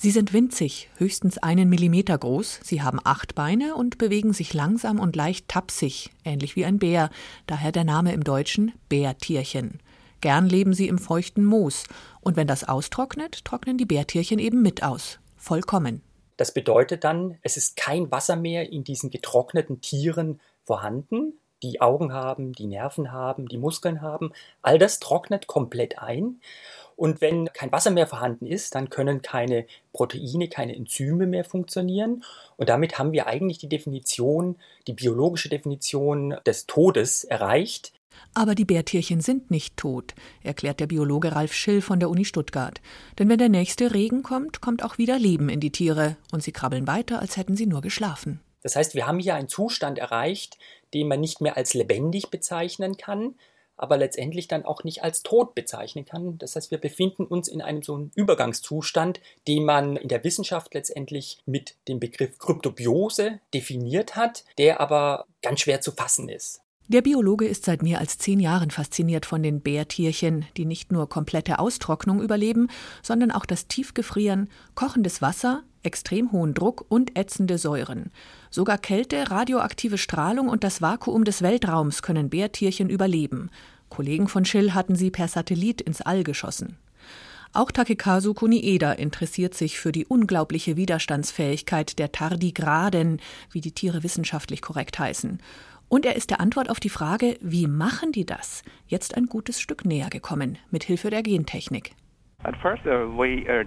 Sie 0.02 0.10
sind 0.10 0.32
winzig, 0.32 0.90
höchstens 0.96 1.38
einen 1.38 1.68
Millimeter 1.68 2.18
groß, 2.18 2.58
sie 2.64 2.82
haben 2.82 2.98
acht 3.04 3.36
Beine 3.36 3.76
und 3.76 3.98
bewegen 3.98 4.32
sich 4.32 4.52
langsam 4.52 4.98
und 4.98 5.14
leicht 5.14 5.46
tapsig, 5.46 6.10
ähnlich 6.24 6.56
wie 6.56 6.64
ein 6.64 6.80
Bär, 6.80 7.08
daher 7.46 7.70
der 7.70 7.84
Name 7.84 8.12
im 8.12 8.24
Deutschen 8.24 8.72
Bärtierchen. 8.88 9.78
Gern 10.20 10.48
leben 10.48 10.74
sie 10.74 10.88
im 10.88 10.98
feuchten 10.98 11.44
Moos, 11.44 11.84
und 12.20 12.36
wenn 12.36 12.48
das 12.48 12.64
austrocknet, 12.64 13.44
trocknen 13.44 13.78
die 13.78 13.84
Bärtierchen 13.84 14.40
eben 14.40 14.60
mit 14.60 14.82
aus. 14.82 15.20
Vollkommen. 15.36 16.02
Das 16.36 16.52
bedeutet 16.52 17.04
dann, 17.04 17.38
es 17.42 17.56
ist 17.56 17.76
kein 17.76 18.10
Wasser 18.10 18.34
mehr 18.34 18.72
in 18.72 18.82
diesen 18.82 19.08
getrockneten 19.08 19.82
Tieren 19.82 20.40
vorhanden, 20.64 21.34
die 21.62 21.80
Augen 21.80 22.12
haben, 22.12 22.52
die 22.54 22.66
Nerven 22.66 23.12
haben, 23.12 23.46
die 23.46 23.58
Muskeln 23.58 24.02
haben. 24.02 24.32
All 24.62 24.78
das 24.78 24.98
trocknet 24.98 25.46
komplett 25.46 26.00
ein. 26.00 26.40
Und 27.02 27.20
wenn 27.20 27.52
kein 27.52 27.72
Wasser 27.72 27.90
mehr 27.90 28.06
vorhanden 28.06 28.46
ist, 28.46 28.76
dann 28.76 28.88
können 28.88 29.22
keine 29.22 29.66
Proteine, 29.92 30.46
keine 30.46 30.76
Enzyme 30.76 31.26
mehr 31.26 31.44
funktionieren. 31.44 32.22
Und 32.56 32.68
damit 32.68 32.96
haben 32.96 33.10
wir 33.10 33.26
eigentlich 33.26 33.58
die 33.58 33.68
Definition, 33.68 34.54
die 34.86 34.92
biologische 34.92 35.48
Definition 35.48 36.36
des 36.46 36.68
Todes 36.68 37.24
erreicht. 37.24 37.92
Aber 38.34 38.54
die 38.54 38.64
Bärtierchen 38.64 39.20
sind 39.20 39.50
nicht 39.50 39.76
tot, 39.76 40.14
erklärt 40.44 40.78
der 40.78 40.86
Biologe 40.86 41.34
Ralf 41.34 41.54
Schill 41.54 41.82
von 41.82 41.98
der 41.98 42.08
Uni 42.08 42.24
Stuttgart. 42.24 42.80
Denn 43.18 43.28
wenn 43.28 43.38
der 43.38 43.48
nächste 43.48 43.94
Regen 43.94 44.22
kommt, 44.22 44.60
kommt 44.60 44.84
auch 44.84 44.96
wieder 44.96 45.18
Leben 45.18 45.48
in 45.48 45.58
die 45.58 45.72
Tiere 45.72 46.16
und 46.30 46.44
sie 46.44 46.52
krabbeln 46.52 46.86
weiter, 46.86 47.18
als 47.18 47.36
hätten 47.36 47.56
sie 47.56 47.66
nur 47.66 47.80
geschlafen. 47.80 48.38
Das 48.62 48.76
heißt, 48.76 48.94
wir 48.94 49.08
haben 49.08 49.18
hier 49.18 49.34
einen 49.34 49.48
Zustand 49.48 49.98
erreicht, 49.98 50.56
den 50.94 51.08
man 51.08 51.18
nicht 51.18 51.40
mehr 51.40 51.56
als 51.56 51.74
lebendig 51.74 52.30
bezeichnen 52.30 52.96
kann, 52.96 53.34
aber 53.82 53.96
letztendlich 53.96 54.48
dann 54.48 54.64
auch 54.64 54.84
nicht 54.84 55.02
als 55.02 55.22
tot 55.22 55.54
bezeichnen 55.54 56.04
kann. 56.04 56.38
Das 56.38 56.56
heißt, 56.56 56.70
wir 56.70 56.78
befinden 56.78 57.24
uns 57.24 57.48
in 57.48 57.60
einem 57.60 57.82
so 57.82 57.94
einem 57.94 58.10
Übergangszustand, 58.14 59.20
den 59.48 59.64
man 59.64 59.96
in 59.96 60.08
der 60.08 60.22
Wissenschaft 60.24 60.72
letztendlich 60.74 61.38
mit 61.46 61.76
dem 61.88 61.98
Begriff 61.98 62.38
Kryptobiose 62.38 63.40
definiert 63.52 64.16
hat, 64.16 64.44
der 64.58 64.80
aber 64.80 65.26
ganz 65.42 65.60
schwer 65.60 65.80
zu 65.80 65.92
fassen 65.92 66.28
ist. 66.28 66.62
Der 66.88 67.00
Biologe 67.00 67.46
ist 67.46 67.64
seit 67.64 67.82
mehr 67.82 68.00
als 68.00 68.18
zehn 68.18 68.38
Jahren 68.38 68.70
fasziniert 68.70 69.24
von 69.24 69.42
den 69.42 69.60
Bärtierchen, 69.60 70.44
die 70.56 70.66
nicht 70.66 70.92
nur 70.92 71.08
komplette 71.08 71.58
Austrocknung 71.58 72.20
überleben, 72.20 72.68
sondern 73.02 73.30
auch 73.30 73.46
das 73.46 73.66
Tiefgefrieren, 73.66 74.50
kochendes 74.74 75.22
Wasser, 75.22 75.62
extrem 75.82 76.32
hohen 76.32 76.54
Druck 76.54 76.84
und 76.88 77.16
ätzende 77.16 77.56
Säuren. 77.58 78.10
Sogar 78.50 78.78
Kälte, 78.78 79.30
radioaktive 79.30 79.96
Strahlung 79.96 80.48
und 80.48 80.64
das 80.64 80.82
Vakuum 80.82 81.24
des 81.24 81.42
Weltraums 81.42 82.02
können 82.02 82.30
Bärtierchen 82.30 82.90
überleben. 82.90 83.50
Kollegen 83.92 84.26
von 84.26 84.46
Schill 84.46 84.72
hatten 84.72 84.96
sie 84.96 85.10
per 85.10 85.28
Satellit 85.28 85.82
ins 85.82 86.00
All 86.00 86.24
geschossen. 86.24 86.78
Auch 87.52 87.70
Takekazu 87.70 88.32
Kunieda 88.32 88.92
interessiert 88.92 89.52
sich 89.52 89.78
für 89.78 89.92
die 89.92 90.06
unglaubliche 90.06 90.78
Widerstandsfähigkeit 90.78 91.98
der 91.98 92.10
Tardigraden, 92.10 93.20
wie 93.50 93.60
die 93.60 93.72
Tiere 93.72 94.02
wissenschaftlich 94.02 94.62
korrekt 94.62 94.98
heißen. 94.98 95.42
Und 95.90 96.06
er 96.06 96.16
ist 96.16 96.30
der 96.30 96.40
Antwort 96.40 96.70
auf 96.70 96.80
die 96.80 96.88
Frage, 96.88 97.36
wie 97.42 97.66
machen 97.66 98.12
die 98.12 98.24
das, 98.24 98.62
jetzt 98.86 99.14
ein 99.14 99.26
gutes 99.26 99.60
Stück 99.60 99.84
näher 99.84 100.08
gekommen, 100.08 100.56
mit 100.70 100.84
Hilfe 100.84 101.10
der 101.10 101.22
Gentechnik. 101.22 101.94
At 102.44 102.56
first, 102.62 102.86
uh, 102.86 103.06
we 103.14 103.44
uh, 103.44 103.62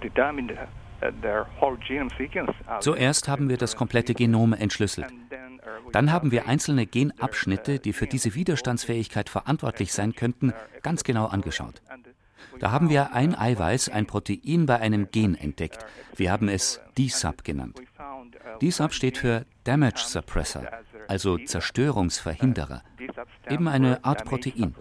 Zuerst 2.80 3.28
haben 3.28 3.48
wir 3.48 3.56
das 3.56 3.76
komplette 3.76 4.14
Genom 4.14 4.52
entschlüsselt. 4.52 5.06
Dann 5.92 6.12
haben 6.12 6.30
wir 6.30 6.46
einzelne 6.48 6.86
Genabschnitte, 6.86 7.78
die 7.78 7.92
für 7.92 8.06
diese 8.06 8.34
Widerstandsfähigkeit 8.34 9.28
verantwortlich 9.28 9.92
sein 9.92 10.14
könnten, 10.14 10.52
ganz 10.82 11.04
genau 11.04 11.26
angeschaut. 11.26 11.82
Da 12.58 12.70
haben 12.70 12.88
wir 12.88 13.12
ein 13.12 13.34
Eiweiß, 13.34 13.90
ein 13.90 14.06
Protein 14.06 14.66
bei 14.66 14.78
einem 14.78 15.10
Gen 15.10 15.34
entdeckt. 15.34 15.84
Wir 16.14 16.32
haben 16.32 16.48
es 16.48 16.80
DSUB 16.98 17.44
genannt. 17.44 17.80
DSUB 18.62 18.92
steht 18.92 19.18
für 19.18 19.44
Damage 19.64 20.04
Suppressor, 20.06 20.66
also 21.08 21.36
Zerstörungsverhinderer. 21.38 22.82
Eben 23.48 23.68
eine 23.68 24.04
Art 24.04 24.24
Protein. 24.24 24.74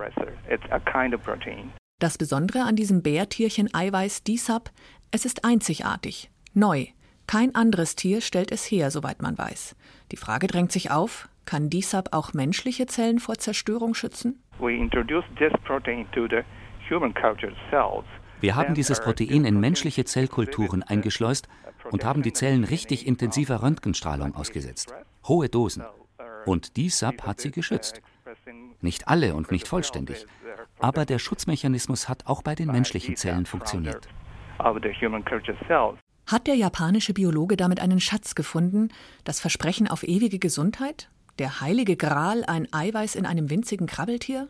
Das 2.00 2.18
Besondere 2.18 2.64
an 2.64 2.76
diesem 2.76 3.02
Bärtierchen-Eiweiß 3.02 4.24
DSUB, 4.24 4.70
es 5.12 5.26
ist 5.26 5.46
einzigartig, 5.46 6.30
neu. 6.54 6.88
Kein 7.28 7.56
anderes 7.56 7.96
Tier 7.96 8.22
stellt 8.22 8.52
es 8.52 8.70
her, 8.70 8.92
soweit 8.92 9.22
man 9.22 9.38
weiß. 9.38 9.76
Die 10.12 10.18
Frage 10.18 10.48
drängt 10.48 10.72
sich 10.72 10.92
auf, 10.92 11.28
kann 11.46 11.70
DSUB 11.70 12.10
auch 12.12 12.34
menschliche 12.34 12.86
Zellen 12.86 13.20
vor 13.20 13.38
Zerstörung 13.38 13.94
schützen? 13.94 14.42
Wir 18.42 18.56
haben 18.56 18.74
dieses 18.74 19.02
Protein 19.02 19.46
in 19.46 19.60
menschliche 19.60 20.06
Zellkulturen 20.06 20.84
eingeschleust 20.84 21.48
und 21.92 22.04
haben 22.04 22.22
die 22.22 22.34
Zellen 22.34 22.64
richtig 22.64 23.08
intensiver 23.08 23.62
Röntgenstrahlung 23.62 24.36
ausgesetzt. 24.36 24.94
Hohe 25.28 25.50
Dosen. 25.50 25.84
Und 26.46 26.78
die 26.78 26.90
SAP 26.90 27.24
hat 27.24 27.42
sie 27.42 27.52
geschützt. 27.52 28.02
Nicht 28.82 29.08
alle 29.08 29.36
und 29.36 29.52
nicht 29.52 29.68
vollständig. 29.68 30.26
Aber 30.80 31.06
der 31.06 31.20
Schutzmechanismus 31.20 32.10
hat 32.10 32.28
auch 32.28 32.44
bei 32.44 32.54
den 32.56 32.72
menschlichen 32.72 33.16
Zellen 33.16 33.46
funktioniert. 33.46 34.08
Hat 36.28 36.48
der 36.48 36.56
japanische 36.56 37.14
Biologe 37.14 37.56
damit 37.56 37.80
einen 37.80 38.00
Schatz 38.00 38.36
gefunden, 38.36 38.90
das 39.24 39.40
Versprechen 39.40 39.88
auf 39.88 40.04
ewige 40.04 40.40
Gesundheit? 40.40 41.10
Der 41.38 41.62
heilige 41.62 41.98
Gral, 41.98 42.44
ein 42.48 42.68
Eiweiß 42.72 43.16
in 43.16 43.26
einem 43.26 43.50
winzigen 43.50 43.88
Krabbeltier? 43.88 44.48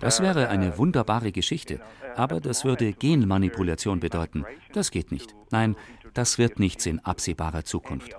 Das 0.00 0.20
wäre 0.20 0.48
eine 0.48 0.78
wunderbare 0.78 1.32
Geschichte, 1.32 1.80
aber 2.16 2.40
das 2.40 2.64
würde 2.64 2.92
Genmanipulation 2.92 4.00
bedeuten. 4.00 4.44
Das 4.72 4.90
geht 4.90 5.10
nicht. 5.10 5.34
Nein, 5.50 5.74
das 6.14 6.38
wird 6.38 6.58
nichts 6.58 6.86
in 6.86 7.00
absehbarer 7.00 7.64
Zukunft. 7.64 8.12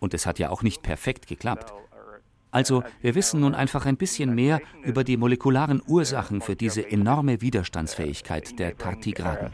Und 0.00 0.12
es 0.12 0.26
hat 0.26 0.38
ja 0.38 0.50
auch 0.50 0.62
nicht 0.62 0.82
perfekt 0.82 1.26
geklappt. 1.26 1.72
Also, 2.54 2.84
wir 3.00 3.16
wissen 3.16 3.40
nun 3.40 3.52
einfach 3.52 3.84
ein 3.84 3.96
bisschen 3.96 4.32
mehr 4.32 4.60
über 4.84 5.02
die 5.02 5.16
molekularen 5.16 5.82
Ursachen 5.88 6.40
für 6.40 6.54
diese 6.54 6.88
enorme 6.88 7.40
Widerstandsfähigkeit 7.40 8.60
der 8.60 8.78
Tardigraden. 8.78 9.50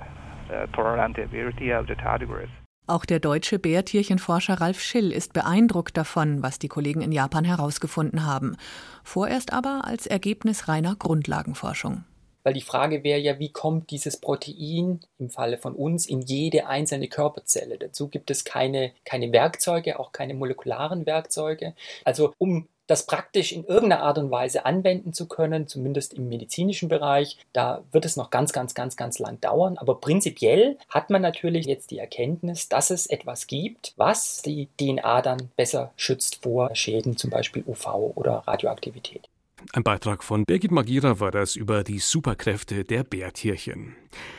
Auch 2.86 3.06
der 3.06 3.18
deutsche 3.20 3.58
Bärtierchenforscher 3.58 4.60
Ralf 4.60 4.80
Schill 4.82 5.12
ist 5.12 5.32
beeindruckt 5.32 5.96
davon, 5.96 6.42
was 6.42 6.58
die 6.58 6.68
Kollegen 6.68 7.00
in 7.00 7.10
Japan 7.10 7.46
herausgefunden 7.46 8.26
haben. 8.26 8.56
Vorerst 9.02 9.54
aber 9.54 9.86
als 9.86 10.06
Ergebnis 10.06 10.68
reiner 10.68 10.94
Grundlagenforschung. 10.94 12.04
Weil 12.42 12.54
die 12.54 12.60
Frage 12.60 13.02
wäre 13.02 13.18
ja, 13.18 13.38
wie 13.38 13.52
kommt 13.52 13.90
dieses 13.90 14.18
Protein 14.18 15.00
im 15.18 15.30
Falle 15.30 15.56
von 15.56 15.74
uns 15.74 16.04
in 16.06 16.20
jede 16.20 16.66
einzelne 16.66 17.08
Körperzelle? 17.08 17.78
Dazu 17.78 18.08
gibt 18.08 18.30
es 18.30 18.44
keine, 18.44 18.92
keine 19.04 19.32
Werkzeuge, 19.32 19.98
auch 19.98 20.12
keine 20.12 20.34
molekularen 20.34 21.06
Werkzeuge. 21.06 21.74
Also 22.04 22.34
um 22.38 22.68
das 22.90 23.06
praktisch 23.06 23.52
in 23.52 23.64
irgendeiner 23.64 24.02
Art 24.02 24.18
und 24.18 24.30
Weise 24.30 24.66
anwenden 24.66 25.12
zu 25.12 25.28
können, 25.28 25.68
zumindest 25.68 26.14
im 26.14 26.28
medizinischen 26.28 26.88
Bereich. 26.88 27.38
Da 27.52 27.82
wird 27.92 28.04
es 28.04 28.16
noch 28.16 28.30
ganz, 28.30 28.52
ganz, 28.52 28.74
ganz, 28.74 28.96
ganz 28.96 29.18
lang 29.18 29.40
dauern. 29.40 29.78
Aber 29.78 30.00
prinzipiell 30.00 30.76
hat 30.88 31.10
man 31.10 31.22
natürlich 31.22 31.66
jetzt 31.66 31.90
die 31.92 31.98
Erkenntnis, 31.98 32.68
dass 32.68 32.90
es 32.90 33.06
etwas 33.06 33.46
gibt, 33.46 33.94
was 33.96 34.42
die 34.42 34.68
DNA 34.78 35.22
dann 35.22 35.50
besser 35.56 35.92
schützt 35.96 36.42
vor 36.42 36.74
Schäden, 36.74 37.16
zum 37.16 37.30
Beispiel 37.30 37.62
UV 37.66 38.12
oder 38.16 38.42
Radioaktivität. 38.46 39.28
Ein 39.72 39.84
Beitrag 39.84 40.24
von 40.24 40.44
Birgit 40.44 40.72
Magira 40.72 41.20
war 41.20 41.30
das 41.30 41.54
über 41.54 41.84
die 41.84 41.98
Superkräfte 41.98 42.82
der 42.84 43.04
Bärtierchen. 43.04 43.94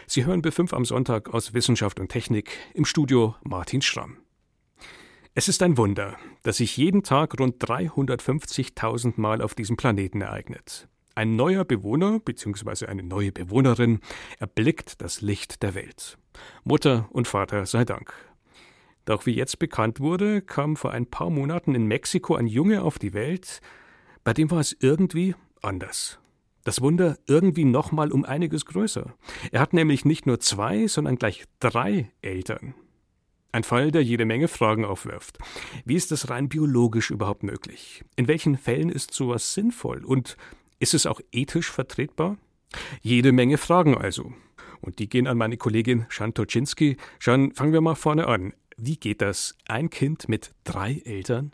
Sie 0.08 0.26
hören 0.26 0.42
B5 0.42 0.74
am 0.74 0.84
Sonntag 0.84 1.34
aus 1.34 1.54
Wissenschaft 1.54 2.00
und 2.00 2.10
Technik 2.10 2.52
im 2.74 2.86
Studio 2.86 3.36
Martin 3.44 3.82
Schramm. 3.82 4.18
Es 5.34 5.48
ist 5.48 5.64
ein 5.64 5.78
Wunder, 5.78 6.18
dass 6.44 6.58
sich 6.58 6.76
jeden 6.76 7.04
Tag 7.04 7.40
rund 7.40 7.64
350.000 7.64 9.14
Mal 9.16 9.42
auf 9.42 9.56
diesem 9.56 9.78
Planeten 9.78 10.20
ereignet. 10.20 10.90
Ein 11.16 11.38
neuer 11.38 11.64
Bewohner 11.64 12.20
bzw. 12.20 12.88
eine 12.88 13.02
neue 13.02 13.32
Bewohnerin 13.32 14.02
erblickt 14.40 15.02
das 15.02 15.22
Licht 15.22 15.64
der 15.64 15.74
Welt. 15.74 16.18
Mutter 16.66 17.08
und 17.12 17.30
Vater 17.30 17.66
sei 17.66 17.86
Dank. 17.86 18.14
Doch 19.06 19.26
wie 19.26 19.34
jetzt 19.34 19.58
bekannt 19.58 20.02
wurde, 20.02 20.42
kam 20.42 20.76
vor 20.76 20.92
ein 20.92 21.06
paar 21.06 21.30
Monaten 21.30 21.76
in 21.76 21.86
Mexiko 21.86 22.36
ein 22.36 22.48
Junge 22.48 22.82
auf 22.82 23.00
die 23.00 23.14
Welt, 23.14 23.62
bei 24.26 24.34
dem 24.34 24.52
war 24.52 24.60
es 24.60 24.76
irgendwie 24.82 25.34
anders. 25.62 26.20
Das 26.66 26.82
Wunder 26.82 27.18
irgendwie 27.26 27.64
nochmal 27.64 28.12
um 28.12 28.26
einiges 28.26 28.66
größer. 28.66 29.14
Er 29.54 29.62
hat 29.62 29.72
nämlich 29.72 30.04
nicht 30.04 30.28
nur 30.28 30.42
zwei, 30.42 30.88
sondern 30.88 31.16
gleich 31.16 31.46
drei 31.62 32.12
Eltern. 32.22 32.76
Ein 33.52 33.64
Fall, 33.64 33.92
der 33.92 34.04
jede 34.04 34.26
Menge 34.26 34.48
Fragen 34.48 34.86
aufwirft. 34.86 35.38
Wie 35.84 35.96
ist 35.96 36.12
das 36.12 36.30
rein 36.30 36.48
biologisch 36.48 37.12
überhaupt 37.12 37.44
möglich? 37.44 38.04
In 38.16 38.28
welchen 38.28 38.58
Fällen 38.58 38.90
ist 38.90 39.14
sowas 39.14 39.54
sinnvoll? 39.54 40.06
Und 40.06 40.38
ist 40.80 40.94
es 40.94 41.06
auch 41.06 41.20
ethisch 41.32 41.70
vertretbar? 41.70 42.38
Jede 43.02 43.34
Menge 43.34 43.58
Fragen 43.58 43.98
also. 43.98 44.34
Und 44.80 45.00
die 45.00 45.10
gehen 45.10 45.28
an 45.28 45.38
meine 45.38 45.58
Kollegin 45.58 46.06
Shan 46.10 46.34
Toczynski. 46.34 46.98
Shan, 47.20 47.52
fangen 47.54 47.74
wir 47.74 47.82
mal 47.82 47.96
vorne 47.96 48.28
an. 48.28 48.54
Wie 48.78 48.96
geht 48.96 49.22
das? 49.22 49.56
Ein 49.68 49.90
Kind 49.90 50.30
mit 50.30 50.54
drei 50.64 51.02
Eltern? 51.06 51.52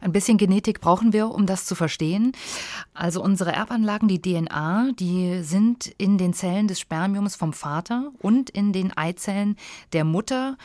Ein 0.00 0.12
bisschen 0.12 0.38
Genetik 0.38 0.80
brauchen 0.80 1.12
wir, 1.12 1.30
um 1.30 1.46
das 1.46 1.66
zu 1.66 1.74
verstehen. 1.74 2.32
Also 2.94 3.22
unsere 3.22 3.52
Erbanlagen, 3.52 4.08
die 4.08 4.20
DNA, 4.20 4.92
die 4.98 5.42
sind 5.42 5.88
in 5.98 6.16
den 6.16 6.32
Zellen 6.32 6.68
des 6.68 6.80
Spermiums 6.80 7.36
vom 7.36 7.52
Vater 7.52 8.10
und 8.20 8.50
in 8.50 8.72
den 8.72 8.96
Eizellen 8.96 9.56
der 9.92 10.04
Mutter 10.04 10.56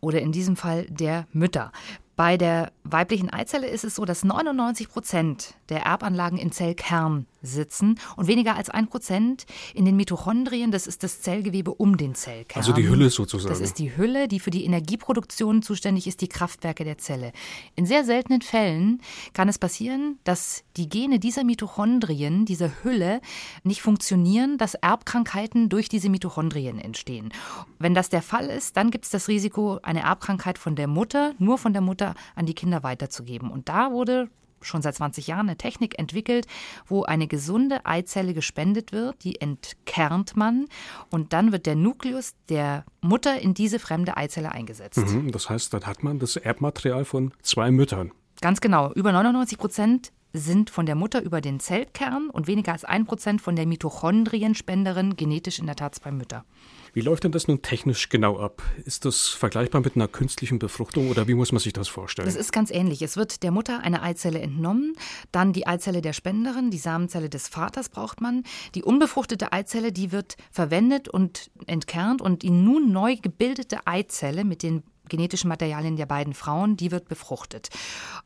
oder 0.00 0.20
in 0.20 0.32
diesem 0.32 0.56
Fall 0.56 0.86
der 0.90 1.26
Mütter. 1.32 1.72
Bei 2.16 2.36
der 2.36 2.72
weiblichen 2.84 3.30
Eizelle 3.32 3.66
ist 3.66 3.84
es 3.84 3.94
so, 3.94 4.04
dass 4.04 4.24
99 4.24 4.88
Prozent 4.90 5.54
der 5.70 5.82
Erbanlagen 5.82 6.38
im 6.38 6.52
Zellkern 6.52 7.26
sitzen 7.42 7.98
und 8.16 8.26
weniger 8.26 8.56
als 8.56 8.70
ein 8.70 8.88
Prozent 8.88 9.46
in 9.74 9.84
den 9.84 9.96
Mitochondrien. 9.96 10.70
Das 10.70 10.86
ist 10.86 11.02
das 11.02 11.20
Zellgewebe 11.20 11.72
um 11.72 11.96
den 11.96 12.14
Zellkern. 12.14 12.60
Also 12.60 12.72
die 12.72 12.88
Hülle 12.88 13.10
sozusagen. 13.10 13.52
Das 13.52 13.60
ist 13.60 13.78
die 13.78 13.96
Hülle, 13.96 14.28
die 14.28 14.40
für 14.40 14.50
die 14.50 14.64
Energieproduktion 14.64 15.62
zuständig 15.62 16.06
ist, 16.06 16.20
die 16.20 16.28
Kraftwerke 16.28 16.84
der 16.84 16.98
Zelle. 16.98 17.32
In 17.76 17.86
sehr 17.86 18.04
seltenen 18.04 18.42
Fällen 18.42 19.00
kann 19.32 19.48
es 19.48 19.58
passieren, 19.58 20.18
dass 20.24 20.64
die 20.76 20.88
Gene 20.88 21.18
dieser 21.18 21.44
Mitochondrien, 21.44 22.44
dieser 22.44 22.70
Hülle, 22.82 23.20
nicht 23.62 23.82
funktionieren, 23.82 24.58
dass 24.58 24.74
Erbkrankheiten 24.74 25.68
durch 25.68 25.88
diese 25.88 26.08
Mitochondrien 26.08 26.78
entstehen. 26.78 27.32
Wenn 27.78 27.94
das 27.94 28.08
der 28.08 28.22
Fall 28.22 28.46
ist, 28.46 28.76
dann 28.76 28.90
gibt 28.90 29.04
es 29.04 29.10
das 29.10 29.28
Risiko, 29.28 29.78
eine 29.82 30.00
Erbkrankheit 30.00 30.58
von 30.58 30.76
der 30.76 30.86
Mutter, 30.86 31.34
nur 31.38 31.58
von 31.58 31.72
der 31.72 31.82
Mutter 31.82 32.14
an 32.34 32.46
die 32.46 32.54
Kinder 32.54 32.82
weiterzugeben. 32.82 33.50
Und 33.50 33.68
da 33.68 33.92
wurde 33.92 34.28
schon 34.64 34.82
seit 34.82 34.94
20 34.94 35.26
Jahren 35.26 35.48
eine 35.48 35.56
Technik 35.56 35.98
entwickelt, 35.98 36.46
wo 36.86 37.02
eine 37.02 37.26
gesunde 37.26 37.84
Eizelle 37.84 38.34
gespendet 38.34 38.92
wird, 38.92 39.24
die 39.24 39.40
entkernt 39.40 40.36
man 40.36 40.66
und 41.10 41.32
dann 41.32 41.52
wird 41.52 41.66
der 41.66 41.76
Nukleus 41.76 42.34
der 42.48 42.84
Mutter 43.00 43.40
in 43.40 43.54
diese 43.54 43.78
fremde 43.78 44.16
Eizelle 44.16 44.52
eingesetzt. 44.52 44.98
Mhm, 44.98 45.32
das 45.32 45.50
heißt, 45.50 45.72
dann 45.74 45.86
hat 45.86 46.02
man 46.02 46.18
das 46.18 46.36
Erbmaterial 46.36 47.04
von 47.04 47.32
zwei 47.42 47.70
Müttern. 47.70 48.12
Ganz 48.40 48.60
genau. 48.60 48.92
Über 48.92 49.12
99 49.12 49.58
Prozent 49.58 50.12
sind 50.32 50.70
von 50.70 50.86
der 50.86 50.94
Mutter 50.94 51.22
über 51.22 51.40
den 51.40 51.60
Zellkern 51.60 52.30
und 52.30 52.46
weniger 52.46 52.72
als 52.72 52.84
ein 52.84 53.04
Prozent 53.04 53.40
von 53.42 53.54
der 53.54 53.66
Mitochondrienspenderin 53.66 55.16
genetisch 55.16 55.58
in 55.58 55.66
der 55.66 55.76
Tat 55.76 55.94
zwei 55.94 56.10
Mütter. 56.10 56.44
Wie 56.94 57.00
läuft 57.00 57.24
denn 57.24 57.32
das 57.32 57.48
nun 57.48 57.62
technisch 57.62 58.10
genau 58.10 58.38
ab? 58.38 58.62
Ist 58.84 59.06
das 59.06 59.28
vergleichbar 59.28 59.80
mit 59.80 59.96
einer 59.96 60.08
künstlichen 60.08 60.58
Befruchtung 60.58 61.08
oder 61.08 61.26
wie 61.26 61.32
muss 61.32 61.50
man 61.50 61.58
sich 61.58 61.72
das 61.72 61.88
vorstellen? 61.88 62.26
Das 62.26 62.36
ist 62.36 62.52
ganz 62.52 62.70
ähnlich. 62.70 63.00
Es 63.00 63.16
wird 63.16 63.42
der 63.42 63.50
Mutter 63.50 63.80
eine 63.80 64.02
Eizelle 64.02 64.40
entnommen, 64.40 64.94
dann 65.30 65.54
die 65.54 65.66
Eizelle 65.66 66.02
der 66.02 66.12
Spenderin, 66.12 66.70
die 66.70 66.78
Samenzelle 66.78 67.30
des 67.30 67.48
Vaters 67.48 67.88
braucht 67.88 68.20
man. 68.20 68.44
Die 68.74 68.82
unbefruchtete 68.82 69.54
Eizelle, 69.54 69.90
die 69.90 70.12
wird 70.12 70.36
verwendet 70.50 71.08
und 71.08 71.50
entkernt 71.66 72.20
und 72.20 72.42
die 72.42 72.50
nun 72.50 72.92
neu 72.92 73.16
gebildete 73.16 73.86
Eizelle 73.86 74.44
mit 74.44 74.62
den 74.62 74.82
genetischen 75.08 75.48
Materialien 75.48 75.96
der 75.96 76.06
beiden 76.06 76.34
Frauen, 76.34 76.76
die 76.76 76.90
wird 76.90 77.08
befruchtet. 77.08 77.70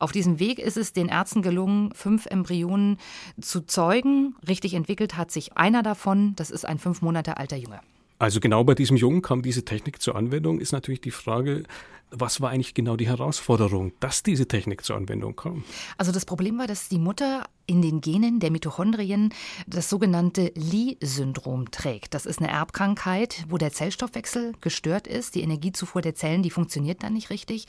Auf 0.01 0.11
diesem 0.11 0.41
Weg 0.41 0.59
ist 0.59 0.77
es 0.77 0.93
den 0.93 1.09
Ärzten 1.09 1.43
gelungen, 1.43 1.93
fünf 1.95 2.27
Embryonen 2.27 2.99
zu 3.41 3.61
zeugen. 3.61 4.35
Richtig 4.47 4.75
entwickelt 4.75 5.17
hat 5.17 5.31
sich 5.31 5.57
einer 5.57 5.85
davon, 5.85 6.35
das 6.35 6.51
ist 6.51 6.67
ein 6.67 6.79
fünf 6.79 7.01
Monate 7.01 7.37
alter 7.37 7.57
Junge. 7.57 7.81
Also 8.19 8.41
genau 8.41 8.65
bei 8.65 8.75
diesem 8.75 8.97
Jungen 8.97 9.21
kam 9.21 9.43
diese 9.43 9.65
Technik 9.65 10.01
zur 10.01 10.17
Anwendung, 10.17 10.59
ist 10.59 10.73
natürlich 10.73 11.03
die 11.03 11.11
Frage, 11.11 11.65
was 12.11 12.41
war 12.41 12.51
eigentlich 12.51 12.75
genau 12.75 12.97
die 12.97 13.09
Herausforderung, 13.09 13.93
dass 14.01 14.23
diese 14.23 14.47
Technik 14.47 14.85
zur 14.85 14.97
Anwendung 14.97 15.37
kam? 15.37 15.65
Also 15.99 16.13
das 16.13 16.25
Problem 16.25 16.59
war, 16.59 16.67
dass 16.67 16.89
die 16.89 16.99
Mutter 16.99 17.45
in 17.67 17.83
den 17.83 18.01
Genen 18.01 18.39
der 18.39 18.53
Mitochondrien 18.53 19.35
das 19.67 19.91
sogenannte 19.91 20.53
Lee-Syndrom 20.55 21.71
trägt. 21.73 22.15
Das 22.15 22.25
ist 22.25 22.39
eine 22.39 22.49
Erbkrankheit, 22.49 23.45
wo 23.49 23.59
der 23.59 23.73
Zellstoffwechsel 23.73 24.53
gestört 24.61 25.09
ist. 25.09 25.35
Die 25.35 25.43
Energiezufuhr 25.43 26.01
der 26.01 26.15
Zellen, 26.15 26.45
die 26.45 26.51
funktioniert 26.51 27.03
dann 27.03 27.15
nicht 27.15 27.31
richtig. 27.31 27.67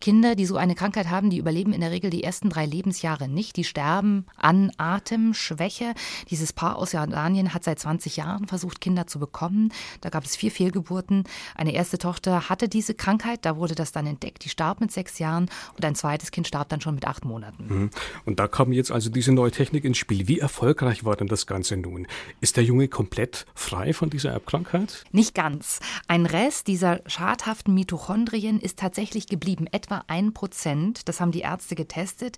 Kinder, 0.00 0.34
die 0.34 0.46
so 0.46 0.56
eine 0.56 0.74
Krankheit 0.74 1.08
haben, 1.08 1.30
die 1.30 1.38
überleben 1.38 1.72
in 1.72 1.80
der 1.80 1.92
Regel 1.92 2.10
die 2.10 2.24
ersten 2.24 2.50
drei 2.50 2.66
Lebensjahre 2.66 3.28
nicht. 3.28 3.56
Die 3.56 3.64
sterben 3.64 4.26
an 4.36 4.72
Atemschwäche. 4.78 5.94
Dieses 6.28 6.52
Paar 6.52 6.76
aus 6.76 6.92
Jordanien 6.92 7.54
hat 7.54 7.62
seit 7.62 7.78
20 7.78 8.16
Jahren 8.16 8.48
versucht, 8.48 8.80
Kinder 8.80 9.06
zu 9.06 9.20
bekommen. 9.20 9.72
Da 10.00 10.08
gab 10.08 10.24
es 10.24 10.34
vier 10.34 10.50
Fehlgeburten. 10.50 11.22
Eine 11.54 11.72
erste 11.72 11.98
Tochter 11.98 12.48
hatte 12.48 12.68
diese 12.68 12.94
Krankheit, 12.94 13.44
da 13.44 13.56
wurde 13.56 13.75
das 13.78 13.92
dann 13.92 14.06
entdeckt. 14.06 14.44
Die 14.44 14.48
starb 14.48 14.80
mit 14.80 14.92
sechs 14.92 15.18
Jahren 15.18 15.48
und 15.74 15.84
ein 15.84 15.94
zweites 15.94 16.30
Kind 16.30 16.46
starb 16.46 16.68
dann 16.68 16.80
schon 16.80 16.94
mit 16.94 17.06
acht 17.06 17.24
Monaten. 17.24 17.66
Mhm. 17.68 17.90
Und 18.24 18.40
da 18.40 18.48
kam 18.48 18.72
jetzt 18.72 18.90
also 18.90 19.10
diese 19.10 19.32
neue 19.32 19.50
Technik 19.50 19.84
ins 19.84 19.98
Spiel. 19.98 20.28
Wie 20.28 20.40
erfolgreich 20.40 21.04
war 21.04 21.16
denn 21.16 21.28
das 21.28 21.46
Ganze 21.46 21.76
nun? 21.76 22.06
Ist 22.40 22.56
der 22.56 22.64
Junge 22.64 22.88
komplett 22.88 23.46
frei 23.54 23.92
von 23.92 24.10
dieser 24.10 24.30
Erbkrankheit? 24.30 25.04
Nicht 25.12 25.34
ganz. 25.34 25.80
Ein 26.08 26.26
Rest 26.26 26.66
dieser 26.66 27.00
schadhaften 27.06 27.74
Mitochondrien 27.74 28.60
ist 28.60 28.78
tatsächlich 28.78 29.26
geblieben, 29.26 29.66
etwa 29.70 30.04
ein 30.06 30.32
Prozent. 30.32 31.08
Das 31.08 31.20
haben 31.20 31.32
die 31.32 31.40
Ärzte 31.40 31.74
getestet. 31.74 32.36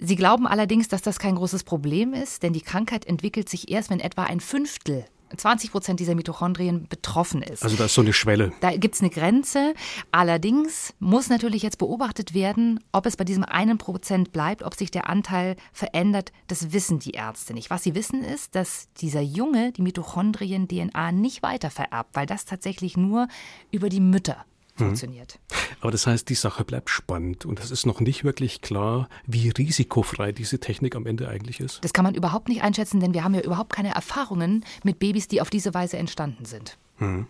Sie 0.00 0.16
glauben 0.16 0.46
allerdings, 0.46 0.86
dass 0.88 1.02
das 1.02 1.18
kein 1.18 1.34
großes 1.34 1.64
Problem 1.64 2.14
ist, 2.14 2.44
denn 2.44 2.52
die 2.52 2.60
Krankheit 2.60 3.04
entwickelt 3.04 3.48
sich 3.48 3.70
erst, 3.70 3.90
wenn 3.90 3.98
etwa 3.98 4.24
ein 4.24 4.38
Fünftel 4.38 5.04
20 5.36 5.72
Prozent 5.72 6.00
dieser 6.00 6.14
Mitochondrien 6.14 6.86
betroffen 6.88 7.42
ist. 7.42 7.62
Also 7.62 7.76
da 7.76 7.86
ist 7.86 7.94
so 7.94 8.00
eine 8.00 8.12
Schwelle. 8.12 8.52
Da 8.60 8.76
gibt 8.76 8.94
es 8.94 9.00
eine 9.00 9.10
Grenze. 9.10 9.74
Allerdings 10.12 10.94
muss 10.98 11.28
natürlich 11.28 11.62
jetzt 11.62 11.78
beobachtet 11.78 12.34
werden, 12.34 12.80
ob 12.92 13.06
es 13.06 13.16
bei 13.16 13.24
diesem 13.24 13.44
einen 13.44 13.78
Prozent 13.78 14.32
bleibt, 14.32 14.62
ob 14.62 14.74
sich 14.74 14.90
der 14.90 15.08
Anteil 15.08 15.56
verändert. 15.72 16.32
Das 16.46 16.72
wissen 16.72 16.98
die 16.98 17.12
Ärzte 17.12 17.54
nicht. 17.54 17.70
Was 17.70 17.82
sie 17.82 17.94
wissen 17.94 18.22
ist, 18.22 18.54
dass 18.54 18.88
dieser 19.00 19.20
Junge 19.20 19.72
die 19.72 19.82
Mitochondrien-DNA 19.82 21.12
nicht 21.12 21.42
weiter 21.42 21.70
vererbt, 21.70 22.10
weil 22.14 22.26
das 22.26 22.44
tatsächlich 22.44 22.96
nur 22.96 23.28
über 23.70 23.88
die 23.88 24.00
Mütter. 24.00 24.44
Funktioniert. 24.78 25.38
Aber 25.80 25.90
das 25.90 26.06
heißt, 26.06 26.28
die 26.28 26.34
Sache 26.34 26.64
bleibt 26.64 26.90
spannend 26.90 27.46
und 27.46 27.60
es 27.60 27.70
ist 27.70 27.86
noch 27.86 28.00
nicht 28.00 28.24
wirklich 28.24 28.60
klar, 28.60 29.08
wie 29.26 29.50
risikofrei 29.50 30.32
diese 30.32 30.58
Technik 30.58 30.96
am 30.96 31.06
Ende 31.06 31.28
eigentlich 31.28 31.60
ist. 31.60 31.84
Das 31.84 31.92
kann 31.92 32.04
man 32.04 32.14
überhaupt 32.14 32.48
nicht 32.48 32.62
einschätzen, 32.62 33.00
denn 33.00 33.14
wir 33.14 33.24
haben 33.24 33.34
ja 33.34 33.40
überhaupt 33.40 33.72
keine 33.72 33.94
Erfahrungen 33.94 34.64
mit 34.82 34.98
Babys, 34.98 35.28
die 35.28 35.40
auf 35.40 35.50
diese 35.50 35.74
Weise 35.74 35.98
entstanden 35.98 36.44
sind. 36.44 36.78
Mhm. 36.98 37.26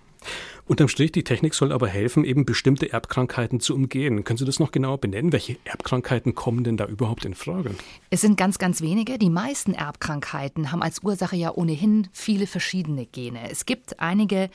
Unterm 0.67 0.89
Strich, 0.89 1.13
die 1.13 1.25
Technik 1.25 1.55
soll 1.55 1.73
aber 1.73 1.89
helfen, 1.89 2.25
eben 2.25 2.45
bestimmte 2.45 2.93
Erbkrankheiten 2.93 3.61
zu 3.61 3.75
umgehen. 3.75 4.25
Können 4.25 4.37
Sie 4.37 4.45
das 4.45 4.59
noch 4.59 4.71
genauer 4.71 4.99
benennen? 4.99 5.33
Welche 5.33 5.57
Erbkrankheiten 5.65 6.35
kommen 6.35 6.65
denn 6.65 6.77
da 6.77 6.87
überhaupt 6.87 7.25
in 7.25 7.35
Frage? 7.35 7.75
Es 8.11 8.21
sind 8.21 8.37
ganz, 8.37 8.59
ganz 8.59 8.83
wenige. 8.83 9.19
Die 9.19 9.31
meisten 9.31 9.73
Erbkrankheiten 9.73 10.71
haben 10.71 10.83
als 10.83 11.03
Ursache 11.03 11.37
ja 11.37 11.55
ohnehin 11.55 12.09
viele 12.13 12.47
verschiedene 12.47 13.07
Gene. 13.07 13.51
Es 13.51 13.65
gibt 13.65 14.01
einige 14.01 14.51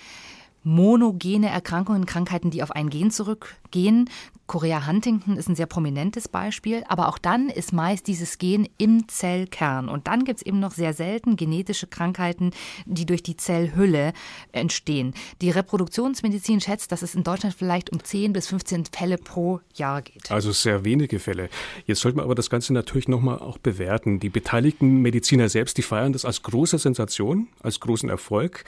monogene 0.64 1.50
Erkrankungen, 1.50 2.06
Krankheiten, 2.06 2.52
die 2.52 2.64
auf 2.64 2.72
ein 2.72 2.90
Gen 2.90 3.12
zurückgehen. 3.12 4.10
Korea 4.46 4.86
Huntington 4.86 5.38
ist 5.38 5.48
ein 5.48 5.56
sehr 5.56 5.66
prominentes 5.66 6.28
Beispiel, 6.28 6.84
aber 6.88 7.08
auch 7.08 7.18
dann 7.18 7.50
ist 7.50 7.72
meist 7.72 8.08
dieses 8.08 8.38
Gen 8.38 8.68
im 8.78 9.08
Zellkern. 9.08 9.88
Und 9.88 10.08
dann 10.08 10.26
gibt 10.26 10.40
es 10.40 10.46
eben 10.46 10.60
noch 10.60 10.72
sehr 10.72 10.94
selten 10.94 11.38
genetische 11.38 11.88
Krankheiten, 11.88 12.52
die 12.86 13.06
durch 13.06 13.24
die 13.24 13.38
Zellhülle 13.38 14.12
entstehen. 14.52 15.14
Die 15.42 15.50
Reproduktionsmedizin 15.50 16.60
schätzt, 16.60 16.92
dass 16.92 17.02
es 17.02 17.16
in 17.16 17.24
Deutschland 17.24 17.56
vielleicht 17.56 17.92
um 17.92 18.04
10 18.04 18.34
bis 18.34 18.48
15 18.48 18.86
Fälle 18.92 19.18
pro 19.18 19.62
Jahr 19.76 20.02
geht. 20.02 20.30
Also 20.30 20.52
sehr 20.52 20.84
wenige 20.84 21.20
Fälle. 21.20 21.50
Jetzt 21.86 22.02
sollte 22.02 22.18
man 22.18 22.26
aber 22.26 22.36
das 22.36 22.50
Ganze 22.50 22.74
natürlich 22.74 23.08
nochmal 23.08 23.40
auch 23.40 23.58
bewerten. 23.58 24.20
Die 24.20 24.30
beteiligten 24.30 25.02
Mediziner 25.02 25.48
selbst, 25.48 25.78
die 25.78 25.84
feiern 25.84 26.14
das 26.14 26.26
als 26.26 26.44
große 26.44 26.78
Sensation, 26.78 27.48
als 27.62 27.80
großen 27.80 28.10
Erfolg. 28.10 28.66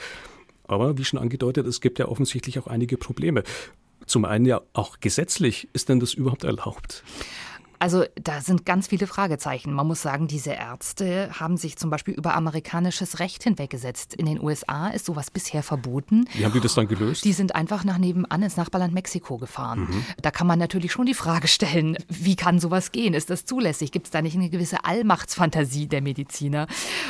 Aber 0.68 0.98
wie 0.98 1.04
schon 1.04 1.18
angedeutet, 1.18 1.66
es 1.66 1.80
gibt 1.80 1.98
ja 1.98 2.08
offensichtlich 2.08 2.58
auch 2.58 2.66
einige 2.66 2.96
Probleme. 2.96 3.42
Zum 4.06 4.24
einen 4.24 4.46
ja 4.46 4.62
auch 4.72 5.00
gesetzlich, 5.00 5.68
ist 5.72 5.88
denn 5.88 6.00
das 6.00 6.14
überhaupt 6.14 6.44
erlaubt? 6.44 7.02
Also 7.78 8.04
da 8.14 8.40
sind 8.40 8.64
ganz 8.64 8.88
viele 8.88 9.06
Fragezeichen. 9.06 9.72
Man 9.72 9.86
muss 9.86 10.02
sagen, 10.02 10.26
diese 10.26 10.52
Ärzte 10.52 11.30
haben 11.38 11.56
sich 11.56 11.76
zum 11.76 11.90
Beispiel 11.90 12.14
über 12.14 12.34
amerikanisches 12.34 13.18
Recht 13.18 13.42
hinweggesetzt. 13.42 14.14
In 14.14 14.26
den 14.26 14.40
USA 14.40 14.88
ist 14.88 15.06
sowas 15.06 15.30
bisher 15.30 15.62
verboten. 15.62 16.26
Wie 16.32 16.44
haben 16.44 16.52
die 16.52 16.60
das 16.60 16.74
dann 16.74 16.88
gelöst? 16.88 17.24
Die 17.24 17.32
sind 17.32 17.54
einfach 17.54 17.84
nach 17.84 17.98
nebenan 17.98 18.42
ins 18.42 18.56
Nachbarland 18.56 18.94
Mexiko 18.94 19.38
gefahren. 19.38 19.80
Mhm. 19.80 20.04
Da 20.22 20.30
kann 20.30 20.46
man 20.46 20.58
natürlich 20.58 20.92
schon 20.92 21.06
die 21.06 21.14
Frage 21.14 21.48
stellen, 21.48 21.96
wie 22.08 22.36
kann 22.36 22.60
sowas 22.60 22.92
gehen? 22.92 23.14
Ist 23.14 23.30
das 23.30 23.44
zulässig? 23.44 23.92
Gibt 23.92 24.06
es 24.06 24.10
da 24.10 24.22
nicht 24.22 24.36
eine 24.36 24.50
gewisse 24.50 24.84
Allmachtsfantasie 24.84 25.86
der 25.86 26.02
Mediziner? 26.02 26.66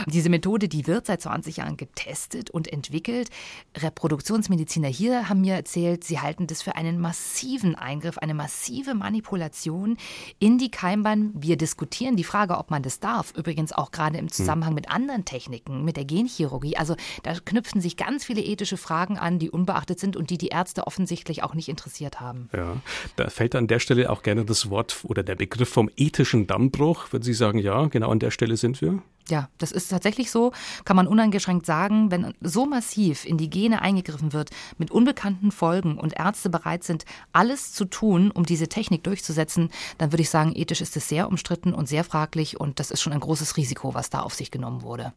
Diese 0.06 0.28
Methode, 0.28 0.68
die 0.68 0.86
wird 0.86 1.06
seit 1.06 1.22
20 1.22 1.58
Jahren 1.58 1.76
getestet 1.76 2.50
und 2.50 2.72
entwickelt. 2.72 3.30
Reproduktionsmediziner 3.76 4.88
hier 4.88 5.28
haben 5.28 5.40
mir 5.40 5.54
erzählt, 5.54 6.04
sie 6.04 6.20
halten 6.20 6.46
das 6.46 6.62
für 6.62 6.76
einen 6.76 7.00
massiven 7.00 7.74
Eingriff, 7.74 8.18
eine 8.18 8.34
massive 8.34 8.94
Manipulation 8.94 9.96
in 10.38 10.55
die 10.58 10.70
Keimbahn. 10.70 11.32
Wir 11.34 11.56
diskutieren 11.56 12.16
die 12.16 12.24
Frage, 12.24 12.58
ob 12.58 12.70
man 12.70 12.82
das 12.82 13.00
darf. 13.00 13.32
Übrigens 13.36 13.72
auch 13.72 13.90
gerade 13.90 14.18
im 14.18 14.30
Zusammenhang 14.30 14.74
mit 14.74 14.90
anderen 14.90 15.24
Techniken, 15.24 15.84
mit 15.84 15.96
der 15.96 16.04
Genchirurgie. 16.04 16.76
Also 16.76 16.96
da 17.22 17.34
knüpfen 17.34 17.80
sich 17.80 17.96
ganz 17.96 18.24
viele 18.24 18.40
ethische 18.42 18.76
Fragen 18.76 19.18
an, 19.18 19.38
die 19.38 19.50
unbeachtet 19.50 20.00
sind 20.00 20.16
und 20.16 20.30
die 20.30 20.38
die 20.38 20.48
Ärzte 20.48 20.86
offensichtlich 20.86 21.42
auch 21.42 21.54
nicht 21.54 21.68
interessiert 21.68 22.20
haben. 22.20 22.48
Ja, 22.54 22.76
da 23.16 23.30
fällt 23.30 23.54
an 23.54 23.66
der 23.66 23.78
Stelle 23.78 24.10
auch 24.10 24.22
gerne 24.22 24.44
das 24.44 24.70
Wort 24.70 25.00
oder 25.04 25.22
der 25.22 25.34
Begriff 25.34 25.68
vom 25.68 25.90
ethischen 25.96 26.46
Dammbruch. 26.46 27.12
Würden 27.12 27.24
Sie 27.24 27.34
sagen, 27.34 27.58
ja, 27.58 27.86
genau 27.86 28.10
an 28.10 28.18
der 28.18 28.30
Stelle 28.30 28.56
sind 28.56 28.80
wir? 28.80 29.02
Ja, 29.28 29.48
das 29.58 29.72
ist 29.72 29.88
tatsächlich 29.88 30.30
so, 30.30 30.52
kann 30.84 30.96
man 30.96 31.08
uneingeschränkt 31.08 31.66
sagen, 31.66 32.10
wenn 32.10 32.32
so 32.40 32.64
massiv 32.64 33.24
in 33.24 33.38
die 33.38 33.50
Gene 33.50 33.82
eingegriffen 33.82 34.32
wird, 34.32 34.50
mit 34.78 34.90
unbekannten 34.90 35.50
Folgen 35.50 35.98
und 35.98 36.16
Ärzte 36.16 36.48
bereit 36.48 36.84
sind, 36.84 37.04
alles 37.32 37.72
zu 37.72 37.86
tun, 37.86 38.30
um 38.30 38.46
diese 38.46 38.68
Technik 38.68 39.02
durchzusetzen, 39.02 39.70
dann 39.98 40.12
würde 40.12 40.22
ich 40.22 40.30
sagen, 40.30 40.52
ethisch 40.54 40.80
ist 40.80 40.96
es 40.96 41.08
sehr 41.08 41.28
umstritten 41.28 41.74
und 41.74 41.88
sehr 41.88 42.04
fraglich 42.04 42.60
und 42.60 42.78
das 42.78 42.90
ist 42.90 43.02
schon 43.02 43.12
ein 43.12 43.20
großes 43.20 43.56
Risiko, 43.56 43.94
was 43.94 44.10
da 44.10 44.20
auf 44.20 44.34
sich 44.34 44.50
genommen 44.50 44.82
wurde. 44.82 45.12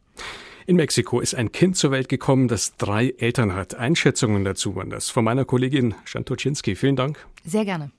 In 0.65 0.75
Mexiko 0.75 1.19
ist 1.19 1.35
ein 1.35 1.51
Kind 1.51 1.77
zur 1.77 1.91
Welt 1.91 2.09
gekommen, 2.09 2.47
das 2.47 2.77
drei 2.77 3.15
Eltern 3.17 3.53
hat. 3.53 3.75
Einschätzungen 3.75 4.43
dazu 4.43 4.75
waren 4.75 4.89
das 4.89 5.09
von 5.09 5.23
meiner 5.23 5.45
Kollegin 5.45 5.95
Shantoczynski. 6.05 6.75
Vielen 6.75 6.95
Dank. 6.95 7.25
Sehr 7.43 7.65
gerne. 7.65 7.91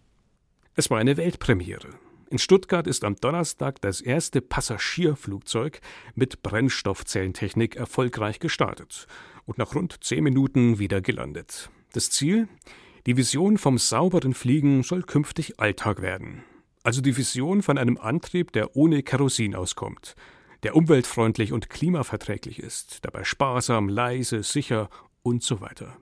Es 0.74 0.90
war 0.90 0.98
eine 0.98 1.16
Weltpremiere. 1.16 1.88
In 2.30 2.38
Stuttgart 2.38 2.86
ist 2.86 3.02
am 3.02 3.16
Donnerstag 3.16 3.80
das 3.80 4.00
erste 4.00 4.40
Passagierflugzeug 4.40 5.80
mit 6.14 6.44
Brennstoffzellentechnik 6.44 7.74
erfolgreich 7.74 8.38
gestartet 8.38 9.08
und 9.46 9.58
nach 9.58 9.74
rund 9.74 10.04
zehn 10.04 10.22
Minuten 10.22 10.78
wieder 10.78 11.00
gelandet. 11.00 11.70
Das 11.92 12.08
Ziel? 12.08 12.46
Die 13.06 13.16
Vision 13.16 13.58
vom 13.58 13.78
sauberen 13.78 14.32
Fliegen 14.32 14.84
soll 14.84 15.02
künftig 15.02 15.58
Alltag 15.58 16.02
werden. 16.02 16.44
Also 16.84 17.00
die 17.00 17.16
Vision 17.16 17.62
von 17.62 17.78
einem 17.78 17.98
Antrieb, 17.98 18.52
der 18.52 18.76
ohne 18.76 19.02
Kerosin 19.02 19.56
auskommt, 19.56 20.14
der 20.62 20.76
umweltfreundlich 20.76 21.52
und 21.52 21.68
klimaverträglich 21.68 22.60
ist, 22.60 23.04
dabei 23.04 23.24
sparsam, 23.24 23.88
leise, 23.88 24.44
sicher 24.44 24.88
und 25.24 25.42
so 25.42 25.60
weiter. 25.60 25.96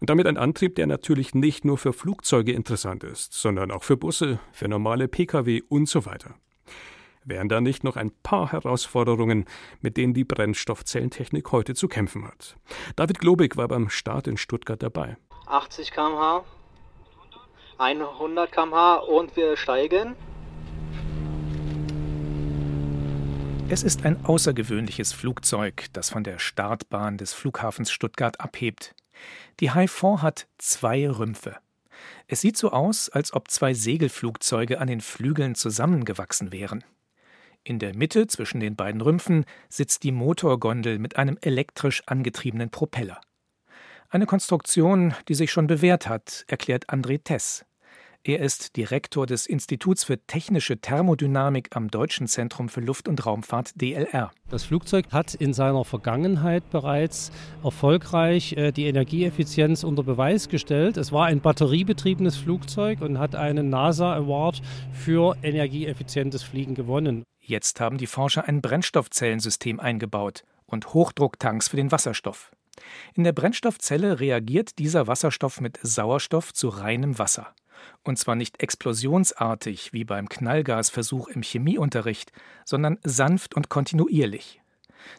Und 0.00 0.08
damit 0.08 0.26
ein 0.26 0.36
Antrieb, 0.36 0.74
der 0.76 0.86
natürlich 0.86 1.34
nicht 1.34 1.64
nur 1.64 1.76
für 1.76 1.92
Flugzeuge 1.92 2.52
interessant 2.52 3.04
ist, 3.04 3.34
sondern 3.34 3.70
auch 3.70 3.84
für 3.84 3.96
Busse, 3.96 4.40
für 4.52 4.68
normale 4.68 5.08
Pkw 5.08 5.62
und 5.68 5.88
so 5.88 6.06
weiter. 6.06 6.34
Wären 7.24 7.50
da 7.50 7.60
nicht 7.60 7.84
noch 7.84 7.96
ein 7.96 8.12
paar 8.22 8.50
Herausforderungen, 8.50 9.44
mit 9.82 9.98
denen 9.98 10.14
die 10.14 10.24
Brennstoffzellentechnik 10.24 11.52
heute 11.52 11.74
zu 11.74 11.86
kämpfen 11.86 12.26
hat? 12.26 12.56
David 12.96 13.18
Globig 13.18 13.58
war 13.58 13.68
beim 13.68 13.90
Start 13.90 14.26
in 14.26 14.38
Stuttgart 14.38 14.82
dabei. 14.82 15.18
80 15.46 15.90
km/h, 15.90 16.44
100 17.76 18.52
km/h 18.52 18.96
und 19.00 19.36
wir 19.36 19.56
steigen. 19.56 20.16
Es 23.68 23.82
ist 23.82 24.04
ein 24.04 24.24
außergewöhnliches 24.24 25.12
Flugzeug, 25.12 25.86
das 25.92 26.10
von 26.10 26.24
der 26.24 26.38
Startbahn 26.38 27.18
des 27.18 27.32
Flughafens 27.34 27.92
Stuttgart 27.92 28.40
abhebt. 28.40 28.94
Die 29.60 29.70
Hai-4 29.70 30.22
hat 30.22 30.48
zwei 30.58 31.08
Rümpfe. 31.08 31.56
Es 32.26 32.40
sieht 32.40 32.56
so 32.56 32.70
aus, 32.70 33.08
als 33.08 33.32
ob 33.32 33.50
zwei 33.50 33.74
Segelflugzeuge 33.74 34.80
an 34.80 34.86
den 34.86 35.00
Flügeln 35.00 35.54
zusammengewachsen 35.54 36.52
wären. 36.52 36.84
In 37.62 37.78
der 37.78 37.94
Mitte 37.94 38.26
zwischen 38.26 38.60
den 38.60 38.74
beiden 38.74 39.00
Rümpfen 39.00 39.44
sitzt 39.68 40.02
die 40.02 40.12
Motorgondel 40.12 40.98
mit 40.98 41.16
einem 41.16 41.36
elektrisch 41.42 42.02
angetriebenen 42.06 42.70
Propeller. 42.70 43.20
Eine 44.08 44.26
Konstruktion, 44.26 45.14
die 45.28 45.34
sich 45.34 45.52
schon 45.52 45.66
bewährt 45.66 46.08
hat, 46.08 46.44
erklärt 46.48 46.88
André 46.88 47.22
Tess. 47.22 47.64
Er 48.22 48.40
ist 48.40 48.76
Direktor 48.76 49.24
des 49.24 49.46
Instituts 49.46 50.04
für 50.04 50.18
technische 50.26 50.78
Thermodynamik 50.78 51.74
am 51.74 51.88
Deutschen 51.88 52.26
Zentrum 52.26 52.68
für 52.68 52.82
Luft- 52.82 53.08
und 53.08 53.24
Raumfahrt 53.24 53.80
DLR. 53.80 54.30
Das 54.50 54.64
Flugzeug 54.64 55.06
hat 55.10 55.34
in 55.34 55.54
seiner 55.54 55.86
Vergangenheit 55.86 56.68
bereits 56.68 57.32
erfolgreich 57.64 58.52
äh, 58.58 58.72
die 58.72 58.84
Energieeffizienz 58.84 59.84
unter 59.84 60.02
Beweis 60.02 60.50
gestellt. 60.50 60.98
Es 60.98 61.12
war 61.12 61.26
ein 61.26 61.40
batteriebetriebenes 61.40 62.36
Flugzeug 62.36 63.00
und 63.00 63.18
hat 63.18 63.34
einen 63.34 63.70
NASA 63.70 64.14
Award 64.14 64.60
für 64.92 65.34
energieeffizientes 65.42 66.42
Fliegen 66.42 66.74
gewonnen. 66.74 67.24
Jetzt 67.40 67.80
haben 67.80 67.96
die 67.96 68.06
Forscher 68.06 68.46
ein 68.46 68.60
Brennstoffzellensystem 68.60 69.80
eingebaut 69.80 70.44
und 70.66 70.92
Hochdrucktanks 70.92 71.68
für 71.68 71.76
den 71.76 71.90
Wasserstoff. 71.90 72.52
In 73.14 73.24
der 73.24 73.32
Brennstoffzelle 73.32 74.20
reagiert 74.20 74.78
dieser 74.78 75.06
Wasserstoff 75.06 75.62
mit 75.62 75.78
Sauerstoff 75.82 76.52
zu 76.52 76.68
reinem 76.68 77.18
Wasser. 77.18 77.54
Und 78.02 78.18
zwar 78.18 78.34
nicht 78.34 78.62
explosionsartig 78.62 79.92
wie 79.92 80.04
beim 80.04 80.28
Knallgasversuch 80.28 81.28
im 81.28 81.42
Chemieunterricht, 81.42 82.32
sondern 82.64 82.98
sanft 83.02 83.54
und 83.54 83.68
kontinuierlich. 83.68 84.60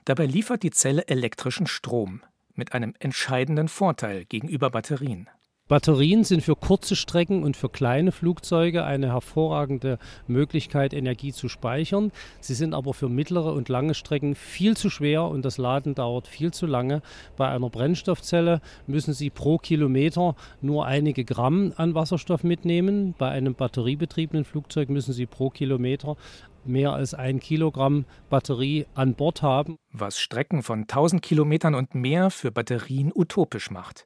Dabei 0.06 0.26
liefert 0.26 0.64
die 0.64 0.72
Zelle 0.72 1.08
elektrischen 1.08 1.68
Strom 1.68 2.22
mit 2.54 2.74
einem 2.74 2.94
entscheidenden 3.00 3.68
Vorteil 3.68 4.26
gegenüber 4.26 4.70
Batterien. 4.70 5.30
Batterien 5.72 6.26
sind 6.26 6.42
für 6.44 6.58
kurze 6.58 6.98
Strecken 6.98 7.44
und 7.44 7.56
für 7.56 7.70
kleine 7.70 8.12
Flugzeuge 8.12 8.84
eine 8.84 9.14
hervorragende 9.14 10.00
Möglichkeit, 10.28 10.94
Energie 10.94 11.32
zu 11.32 11.48
speichern. 11.48 12.12
Sie 12.42 12.56
sind 12.56 12.74
aber 12.74 12.94
für 12.94 13.08
mittlere 13.08 13.54
und 13.54 13.70
lange 13.70 13.94
Strecken 13.94 14.36
viel 14.36 14.76
zu 14.76 14.90
schwer 14.90 15.24
und 15.24 15.46
das 15.46 15.58
Laden 15.58 15.96
dauert 15.96 16.28
viel 16.28 16.52
zu 16.52 16.66
lange. 16.66 17.02
Bei 17.38 17.48
einer 17.48 17.70
Brennstoffzelle 17.70 18.60
müssen 18.86 19.14
Sie 19.14 19.30
pro 19.30 19.60
Kilometer 19.60 20.36
nur 20.60 20.88
einige 20.88 21.24
Gramm 21.24 21.72
an 21.78 21.96
Wasserstoff 21.96 22.44
mitnehmen. 22.44 23.16
Bei 23.18 23.30
einem 23.30 23.56
batteriebetriebenen 23.56 24.44
Flugzeug 24.44 24.90
müssen 24.90 25.14
Sie 25.14 25.26
pro 25.26 25.52
Kilometer 25.52 26.18
mehr 26.66 26.92
als 26.92 27.14
ein 27.14 27.40
Kilogramm 27.40 28.04
Batterie 28.30 28.88
an 28.94 29.16
Bord 29.16 29.42
haben. 29.42 29.78
Was 29.94 30.20
Strecken 30.20 30.64
von 30.64 30.82
1000 30.82 31.22
Kilometern 31.22 31.76
und 31.76 31.96
mehr 31.96 32.30
für 32.30 32.52
Batterien 32.52 33.14
utopisch 33.16 33.72
macht. 33.72 34.06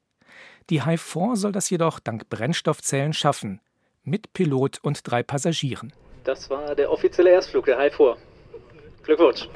Die 0.69 0.84
Hive 0.84 0.97
4 0.97 1.36
soll 1.36 1.51
das 1.51 1.69
jedoch 1.69 1.99
dank 1.99 2.28
Brennstoffzellen 2.30 3.13
schaffen, 3.13 3.62
mit 4.04 4.34
Pilot 4.34 4.80
und 4.82 5.01
drei 5.04 5.21
Passagieren. 5.21 5.93
Das 6.23 6.49
war 6.49 6.73
der 6.73 6.91
offizielle 6.91 7.30
Erstflug 7.30 7.65
der 7.65 7.80
Hive 7.80 7.95
4. 7.95 8.17
Glückwunsch. 9.04 9.47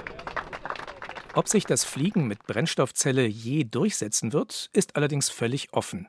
Ob 1.34 1.48
sich 1.48 1.66
das 1.66 1.84
Fliegen 1.84 2.28
mit 2.28 2.46
Brennstoffzelle 2.46 3.26
je 3.26 3.64
durchsetzen 3.64 4.34
wird, 4.34 4.70
ist 4.74 4.96
allerdings 4.96 5.30
völlig 5.30 5.74
offen. 5.74 6.08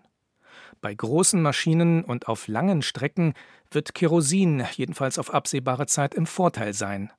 Bei 0.82 0.94
großen 0.94 1.40
Maschinen 1.40 2.04
und 2.04 2.28
auf 2.28 2.48
langen 2.48 2.82
Strecken 2.82 3.34
wird 3.70 3.94
Kerosin 3.94 4.66
jedenfalls 4.74 5.18
auf 5.18 5.32
absehbare 5.32 5.86
Zeit 5.86 6.14
im 6.14 6.26
Vorteil 6.26 6.74
sein. 6.74 7.10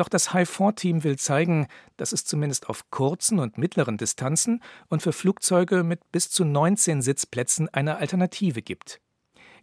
Doch 0.00 0.08
das 0.08 0.32
High-4-Team 0.32 1.04
will 1.04 1.18
zeigen, 1.18 1.66
dass 1.98 2.12
es 2.12 2.24
zumindest 2.24 2.70
auf 2.70 2.88
kurzen 2.88 3.38
und 3.38 3.58
mittleren 3.58 3.98
Distanzen 3.98 4.62
und 4.88 5.02
für 5.02 5.12
Flugzeuge 5.12 5.82
mit 5.82 6.10
bis 6.10 6.30
zu 6.30 6.46
19 6.46 7.02
Sitzplätzen 7.02 7.68
eine 7.68 7.98
Alternative 7.98 8.62
gibt. 8.62 8.98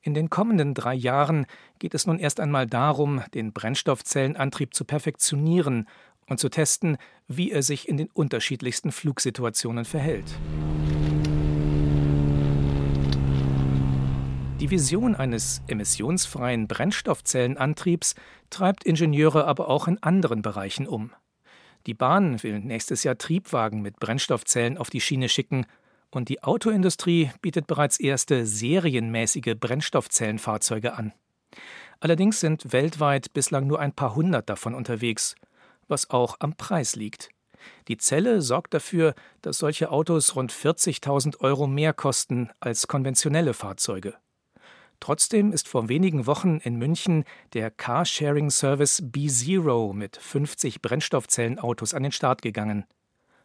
In 0.03 0.13
den 0.13 0.29
kommenden 0.29 0.75
drei 0.75 0.93
Jahren 0.93 1.47
geht 1.79 1.95
es 1.95 2.05
nun 2.05 2.19
erst 2.19 2.39
einmal 2.39 2.67
darum, 2.67 3.23
den 3.33 3.51
Brennstoffzellenantrieb 3.51 4.75
zu 4.75 4.85
perfektionieren 4.85 5.87
und 6.27 6.39
zu 6.39 6.49
testen, 6.49 6.97
wie 7.27 7.49
er 7.49 7.63
sich 7.63 7.89
in 7.89 7.97
den 7.97 8.11
unterschiedlichsten 8.13 8.91
Flugsituationen 8.91 9.85
verhält. 9.85 10.35
Die 14.59 14.71
Vision 14.71 15.13
eines 15.13 15.61
emissionsfreien 15.67 16.67
Brennstoffzellenantriebs 16.67 18.15
treibt 18.49 18.85
Ingenieure 18.85 19.45
aber 19.45 19.69
auch 19.69 19.87
in 19.87 20.01
anderen 20.01 20.41
Bereichen 20.41 20.87
um. 20.87 21.11
Die 21.85 21.93
Bahn 21.93 22.41
will 22.41 22.59
nächstes 22.59 23.03
Jahr 23.03 23.19
Triebwagen 23.19 23.83
mit 23.83 23.99
Brennstoffzellen 23.99 24.79
auf 24.79 24.89
die 24.89 24.99
Schiene 24.99 25.29
schicken 25.29 25.67
und 26.09 26.29
die 26.29 26.41
Autoindustrie 26.41 27.29
bietet 27.43 27.67
bereits 27.67 27.99
erste 27.99 28.47
serienmäßige 28.47 29.53
Brennstoffzellenfahrzeuge 29.59 30.95
an. 30.95 31.13
Allerdings 31.99 32.39
sind 32.39 32.73
weltweit 32.73 33.33
bislang 33.33 33.67
nur 33.67 33.79
ein 33.79 33.93
paar 33.93 34.15
hundert 34.15 34.49
davon 34.49 34.73
unterwegs, 34.73 35.35
was 35.87 36.09
auch 36.09 36.35
am 36.39 36.55
Preis 36.55 36.95
liegt. 36.95 37.29
Die 37.87 37.97
Zelle 37.97 38.41
sorgt 38.41 38.73
dafür, 38.73 39.13
dass 39.43 39.59
solche 39.59 39.91
Autos 39.91 40.35
rund 40.35 40.51
40.000 40.51 41.41
Euro 41.41 41.67
mehr 41.67 41.93
kosten 41.93 42.49
als 42.59 42.87
konventionelle 42.87 43.53
Fahrzeuge. 43.53 44.15
Trotzdem 44.99 45.51
ist 45.51 45.67
vor 45.67 45.89
wenigen 45.89 46.25
Wochen 46.25 46.57
in 46.57 46.75
München 46.75 47.23
der 47.53 47.71
Carsharing-Service 47.71 49.03
B-Zero 49.05 49.93
mit 49.93 50.17
50 50.17 50.81
Brennstoffzellenautos 50.81 51.93
an 51.93 52.03
den 52.03 52.11
Start 52.11 52.41
gegangen. 52.41 52.85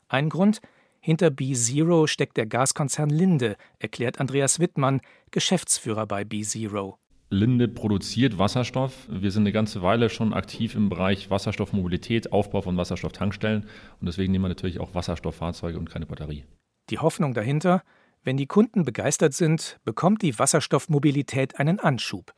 Ein 0.08 0.28
Grund? 0.28 0.60
Hinter 1.00 1.30
B-Zero 1.30 2.06
steckt 2.06 2.36
der 2.36 2.46
Gaskonzern 2.46 3.10
Linde, 3.10 3.56
erklärt 3.78 4.20
Andreas 4.20 4.60
Wittmann, 4.60 5.00
Geschäftsführer 5.30 6.06
bei 6.06 6.24
B-Zero. 6.24 6.96
Linde 7.28 7.66
produziert 7.66 8.38
Wasserstoff. 8.38 9.08
Wir 9.08 9.30
sind 9.30 9.44
eine 9.44 9.52
ganze 9.52 9.82
Weile 9.82 10.10
schon 10.10 10.34
aktiv 10.34 10.74
im 10.74 10.90
Bereich 10.90 11.30
Wasserstoffmobilität, 11.30 12.30
Aufbau 12.30 12.60
von 12.60 12.76
Wasserstofftankstellen 12.76 13.62
und 14.00 14.06
deswegen 14.06 14.32
nehmen 14.32 14.44
wir 14.44 14.48
natürlich 14.50 14.80
auch 14.80 14.94
Wasserstofffahrzeuge 14.94 15.78
und 15.78 15.88
keine 15.88 16.04
Batterie. 16.06 16.44
Die 16.90 16.98
Hoffnung 16.98 17.32
dahinter, 17.32 17.82
wenn 18.24 18.36
die 18.36 18.46
Kunden 18.46 18.84
begeistert 18.84 19.34
sind, 19.34 19.80
bekommt 19.84 20.22
die 20.22 20.38
Wasserstoffmobilität 20.38 21.58
einen 21.58 21.80
Anschub. 21.80 22.34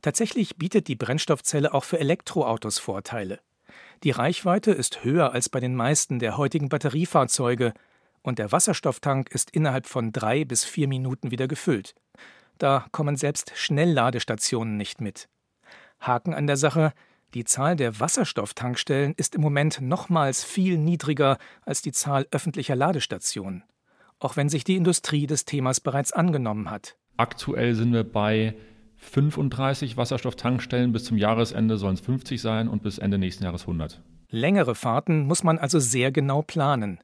Tatsächlich 0.00 0.56
bietet 0.56 0.88
die 0.88 0.94
Brennstoffzelle 0.94 1.74
auch 1.74 1.84
für 1.84 1.98
Elektroautos 1.98 2.78
Vorteile. 2.78 3.40
Die 4.04 4.12
Reichweite 4.12 4.70
ist 4.70 5.04
höher 5.04 5.32
als 5.32 5.48
bei 5.48 5.58
den 5.58 5.74
meisten 5.74 6.18
der 6.18 6.36
heutigen 6.36 6.68
Batteriefahrzeuge 6.68 7.72
und 8.22 8.38
der 8.38 8.52
Wasserstofftank 8.52 9.30
ist 9.30 9.50
innerhalb 9.50 9.86
von 9.86 10.12
drei 10.12 10.44
bis 10.44 10.64
vier 10.64 10.88
Minuten 10.88 11.30
wieder 11.30 11.48
gefüllt. 11.48 11.94
Da 12.58 12.86
kommen 12.92 13.16
selbst 13.16 13.52
Schnellladestationen 13.54 14.76
nicht 14.76 15.00
mit. 15.00 15.28
Haken 16.00 16.34
an 16.34 16.46
der 16.46 16.56
Sache, 16.56 16.92
die 17.34 17.44
Zahl 17.44 17.76
der 17.76 17.98
Wasserstofftankstellen 17.98 19.14
ist 19.16 19.34
im 19.34 19.40
Moment 19.40 19.80
nochmals 19.80 20.44
viel 20.44 20.78
niedriger 20.78 21.38
als 21.62 21.82
die 21.82 21.92
Zahl 21.92 22.26
öffentlicher 22.30 22.76
Ladestationen 22.76 23.64
auch 24.18 24.36
wenn 24.36 24.48
sich 24.48 24.64
die 24.64 24.76
Industrie 24.76 25.26
des 25.26 25.44
Themas 25.44 25.80
bereits 25.80 26.12
angenommen 26.12 26.70
hat. 26.70 26.96
Aktuell 27.16 27.74
sind 27.74 27.92
wir 27.92 28.04
bei 28.04 28.54
35 28.96 29.96
Wasserstofftankstellen. 29.96 30.92
Bis 30.92 31.04
zum 31.04 31.16
Jahresende 31.16 31.76
sollen 31.76 31.94
es 31.94 32.00
50 32.00 32.40
sein 32.40 32.68
und 32.68 32.82
bis 32.82 32.98
Ende 32.98 33.18
nächsten 33.18 33.44
Jahres 33.44 33.62
100. 33.62 34.02
Längere 34.28 34.74
Fahrten 34.74 35.26
muss 35.26 35.44
man 35.44 35.58
also 35.58 35.78
sehr 35.78 36.10
genau 36.12 36.42
planen. 36.42 36.98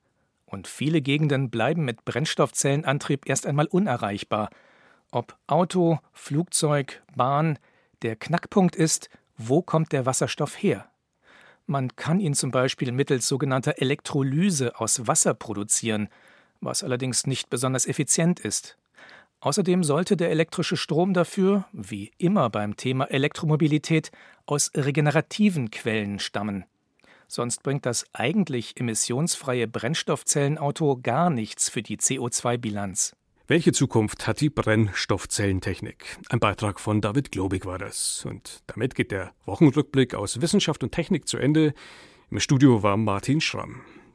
Und 0.45 0.67
viele 0.67 1.01
Gegenden 1.01 1.51
bleiben 1.51 1.85
mit 1.85 2.05
Brennstoffzellenantrieb 2.05 3.29
erst 3.29 3.47
einmal 3.47 3.67
unerreichbar. 3.67 4.51
Ob 5.11 5.37
Auto, 5.47 5.99
Flugzeug, 6.13 7.03
Bahn, 7.15 7.59
der 8.03 8.17
Knackpunkt 8.17 8.77
ist, 8.77 9.09
wo 9.37 9.63
kommt 9.63 9.93
der 9.93 10.05
Wasserstoff 10.05 10.63
her? 10.63 10.87
Man 11.67 11.95
kann 11.97 12.21
ihn 12.21 12.35
zum 12.35 12.51
Beispiel 12.51 12.93
mittels 12.93 13.29
sogenannter 13.29 13.81
Elektrolyse 13.81 14.79
aus 14.81 15.07
Wasser 15.07 15.35
produzieren– 15.35 16.09
was 16.63 16.83
allerdings 16.83 17.27
nicht 17.27 17.51
besonders 17.51 17.87
effizient 17.87 18.41
ist. 18.41 18.79
Außerdem 19.41 19.83
sollte 19.83 20.17
der 20.17 20.31
elektrische 20.31 20.77
Strom 20.77 21.15
dafür, 21.15 21.67
wie 21.73 22.13
immer 22.17 22.49
beim 22.49 22.77
Thema 22.77 23.11
Elektromobilität, 23.11 24.13
aus 24.47 24.71
regenerativen 24.75 25.71
Quellen 25.71 26.21
stammen. 26.21 26.65
Sonst 27.27 27.63
bringt 27.63 27.85
das 27.85 28.05
eigentlich 28.13 28.79
emissionsfreie 28.79 29.67
Brennstoffzellenauto 29.67 31.01
gar 31.03 31.29
nichts 31.31 31.69
für 31.69 31.83
die 31.83 31.97
CO2-Bilanz. 31.97 33.17
Welche 33.49 33.73
Zukunft 33.73 34.27
hat 34.29 34.41
die 34.41 34.51
Brennstoffzellentechnik? 34.51 36.19
Ein 36.29 36.39
Beitrag 36.39 36.79
von 36.79 37.01
David 37.01 37.33
Globig 37.33 37.67
war 37.67 37.79
das. 37.79 38.25
Und 38.25 38.63
damit 38.69 38.95
geht 38.95 39.11
der 39.11 39.33
Wochenrückblick 39.45 40.15
aus 40.15 40.41
Wissenschaft 40.41 40.85
und 40.85 40.93
Technik 40.93 41.27
zu 41.27 41.39
Ende. 41.39 41.75
Im 42.31 42.39
Studio 42.39 42.83
war 42.83 42.97
Martin 42.97 43.41
Schramm. 43.41 43.81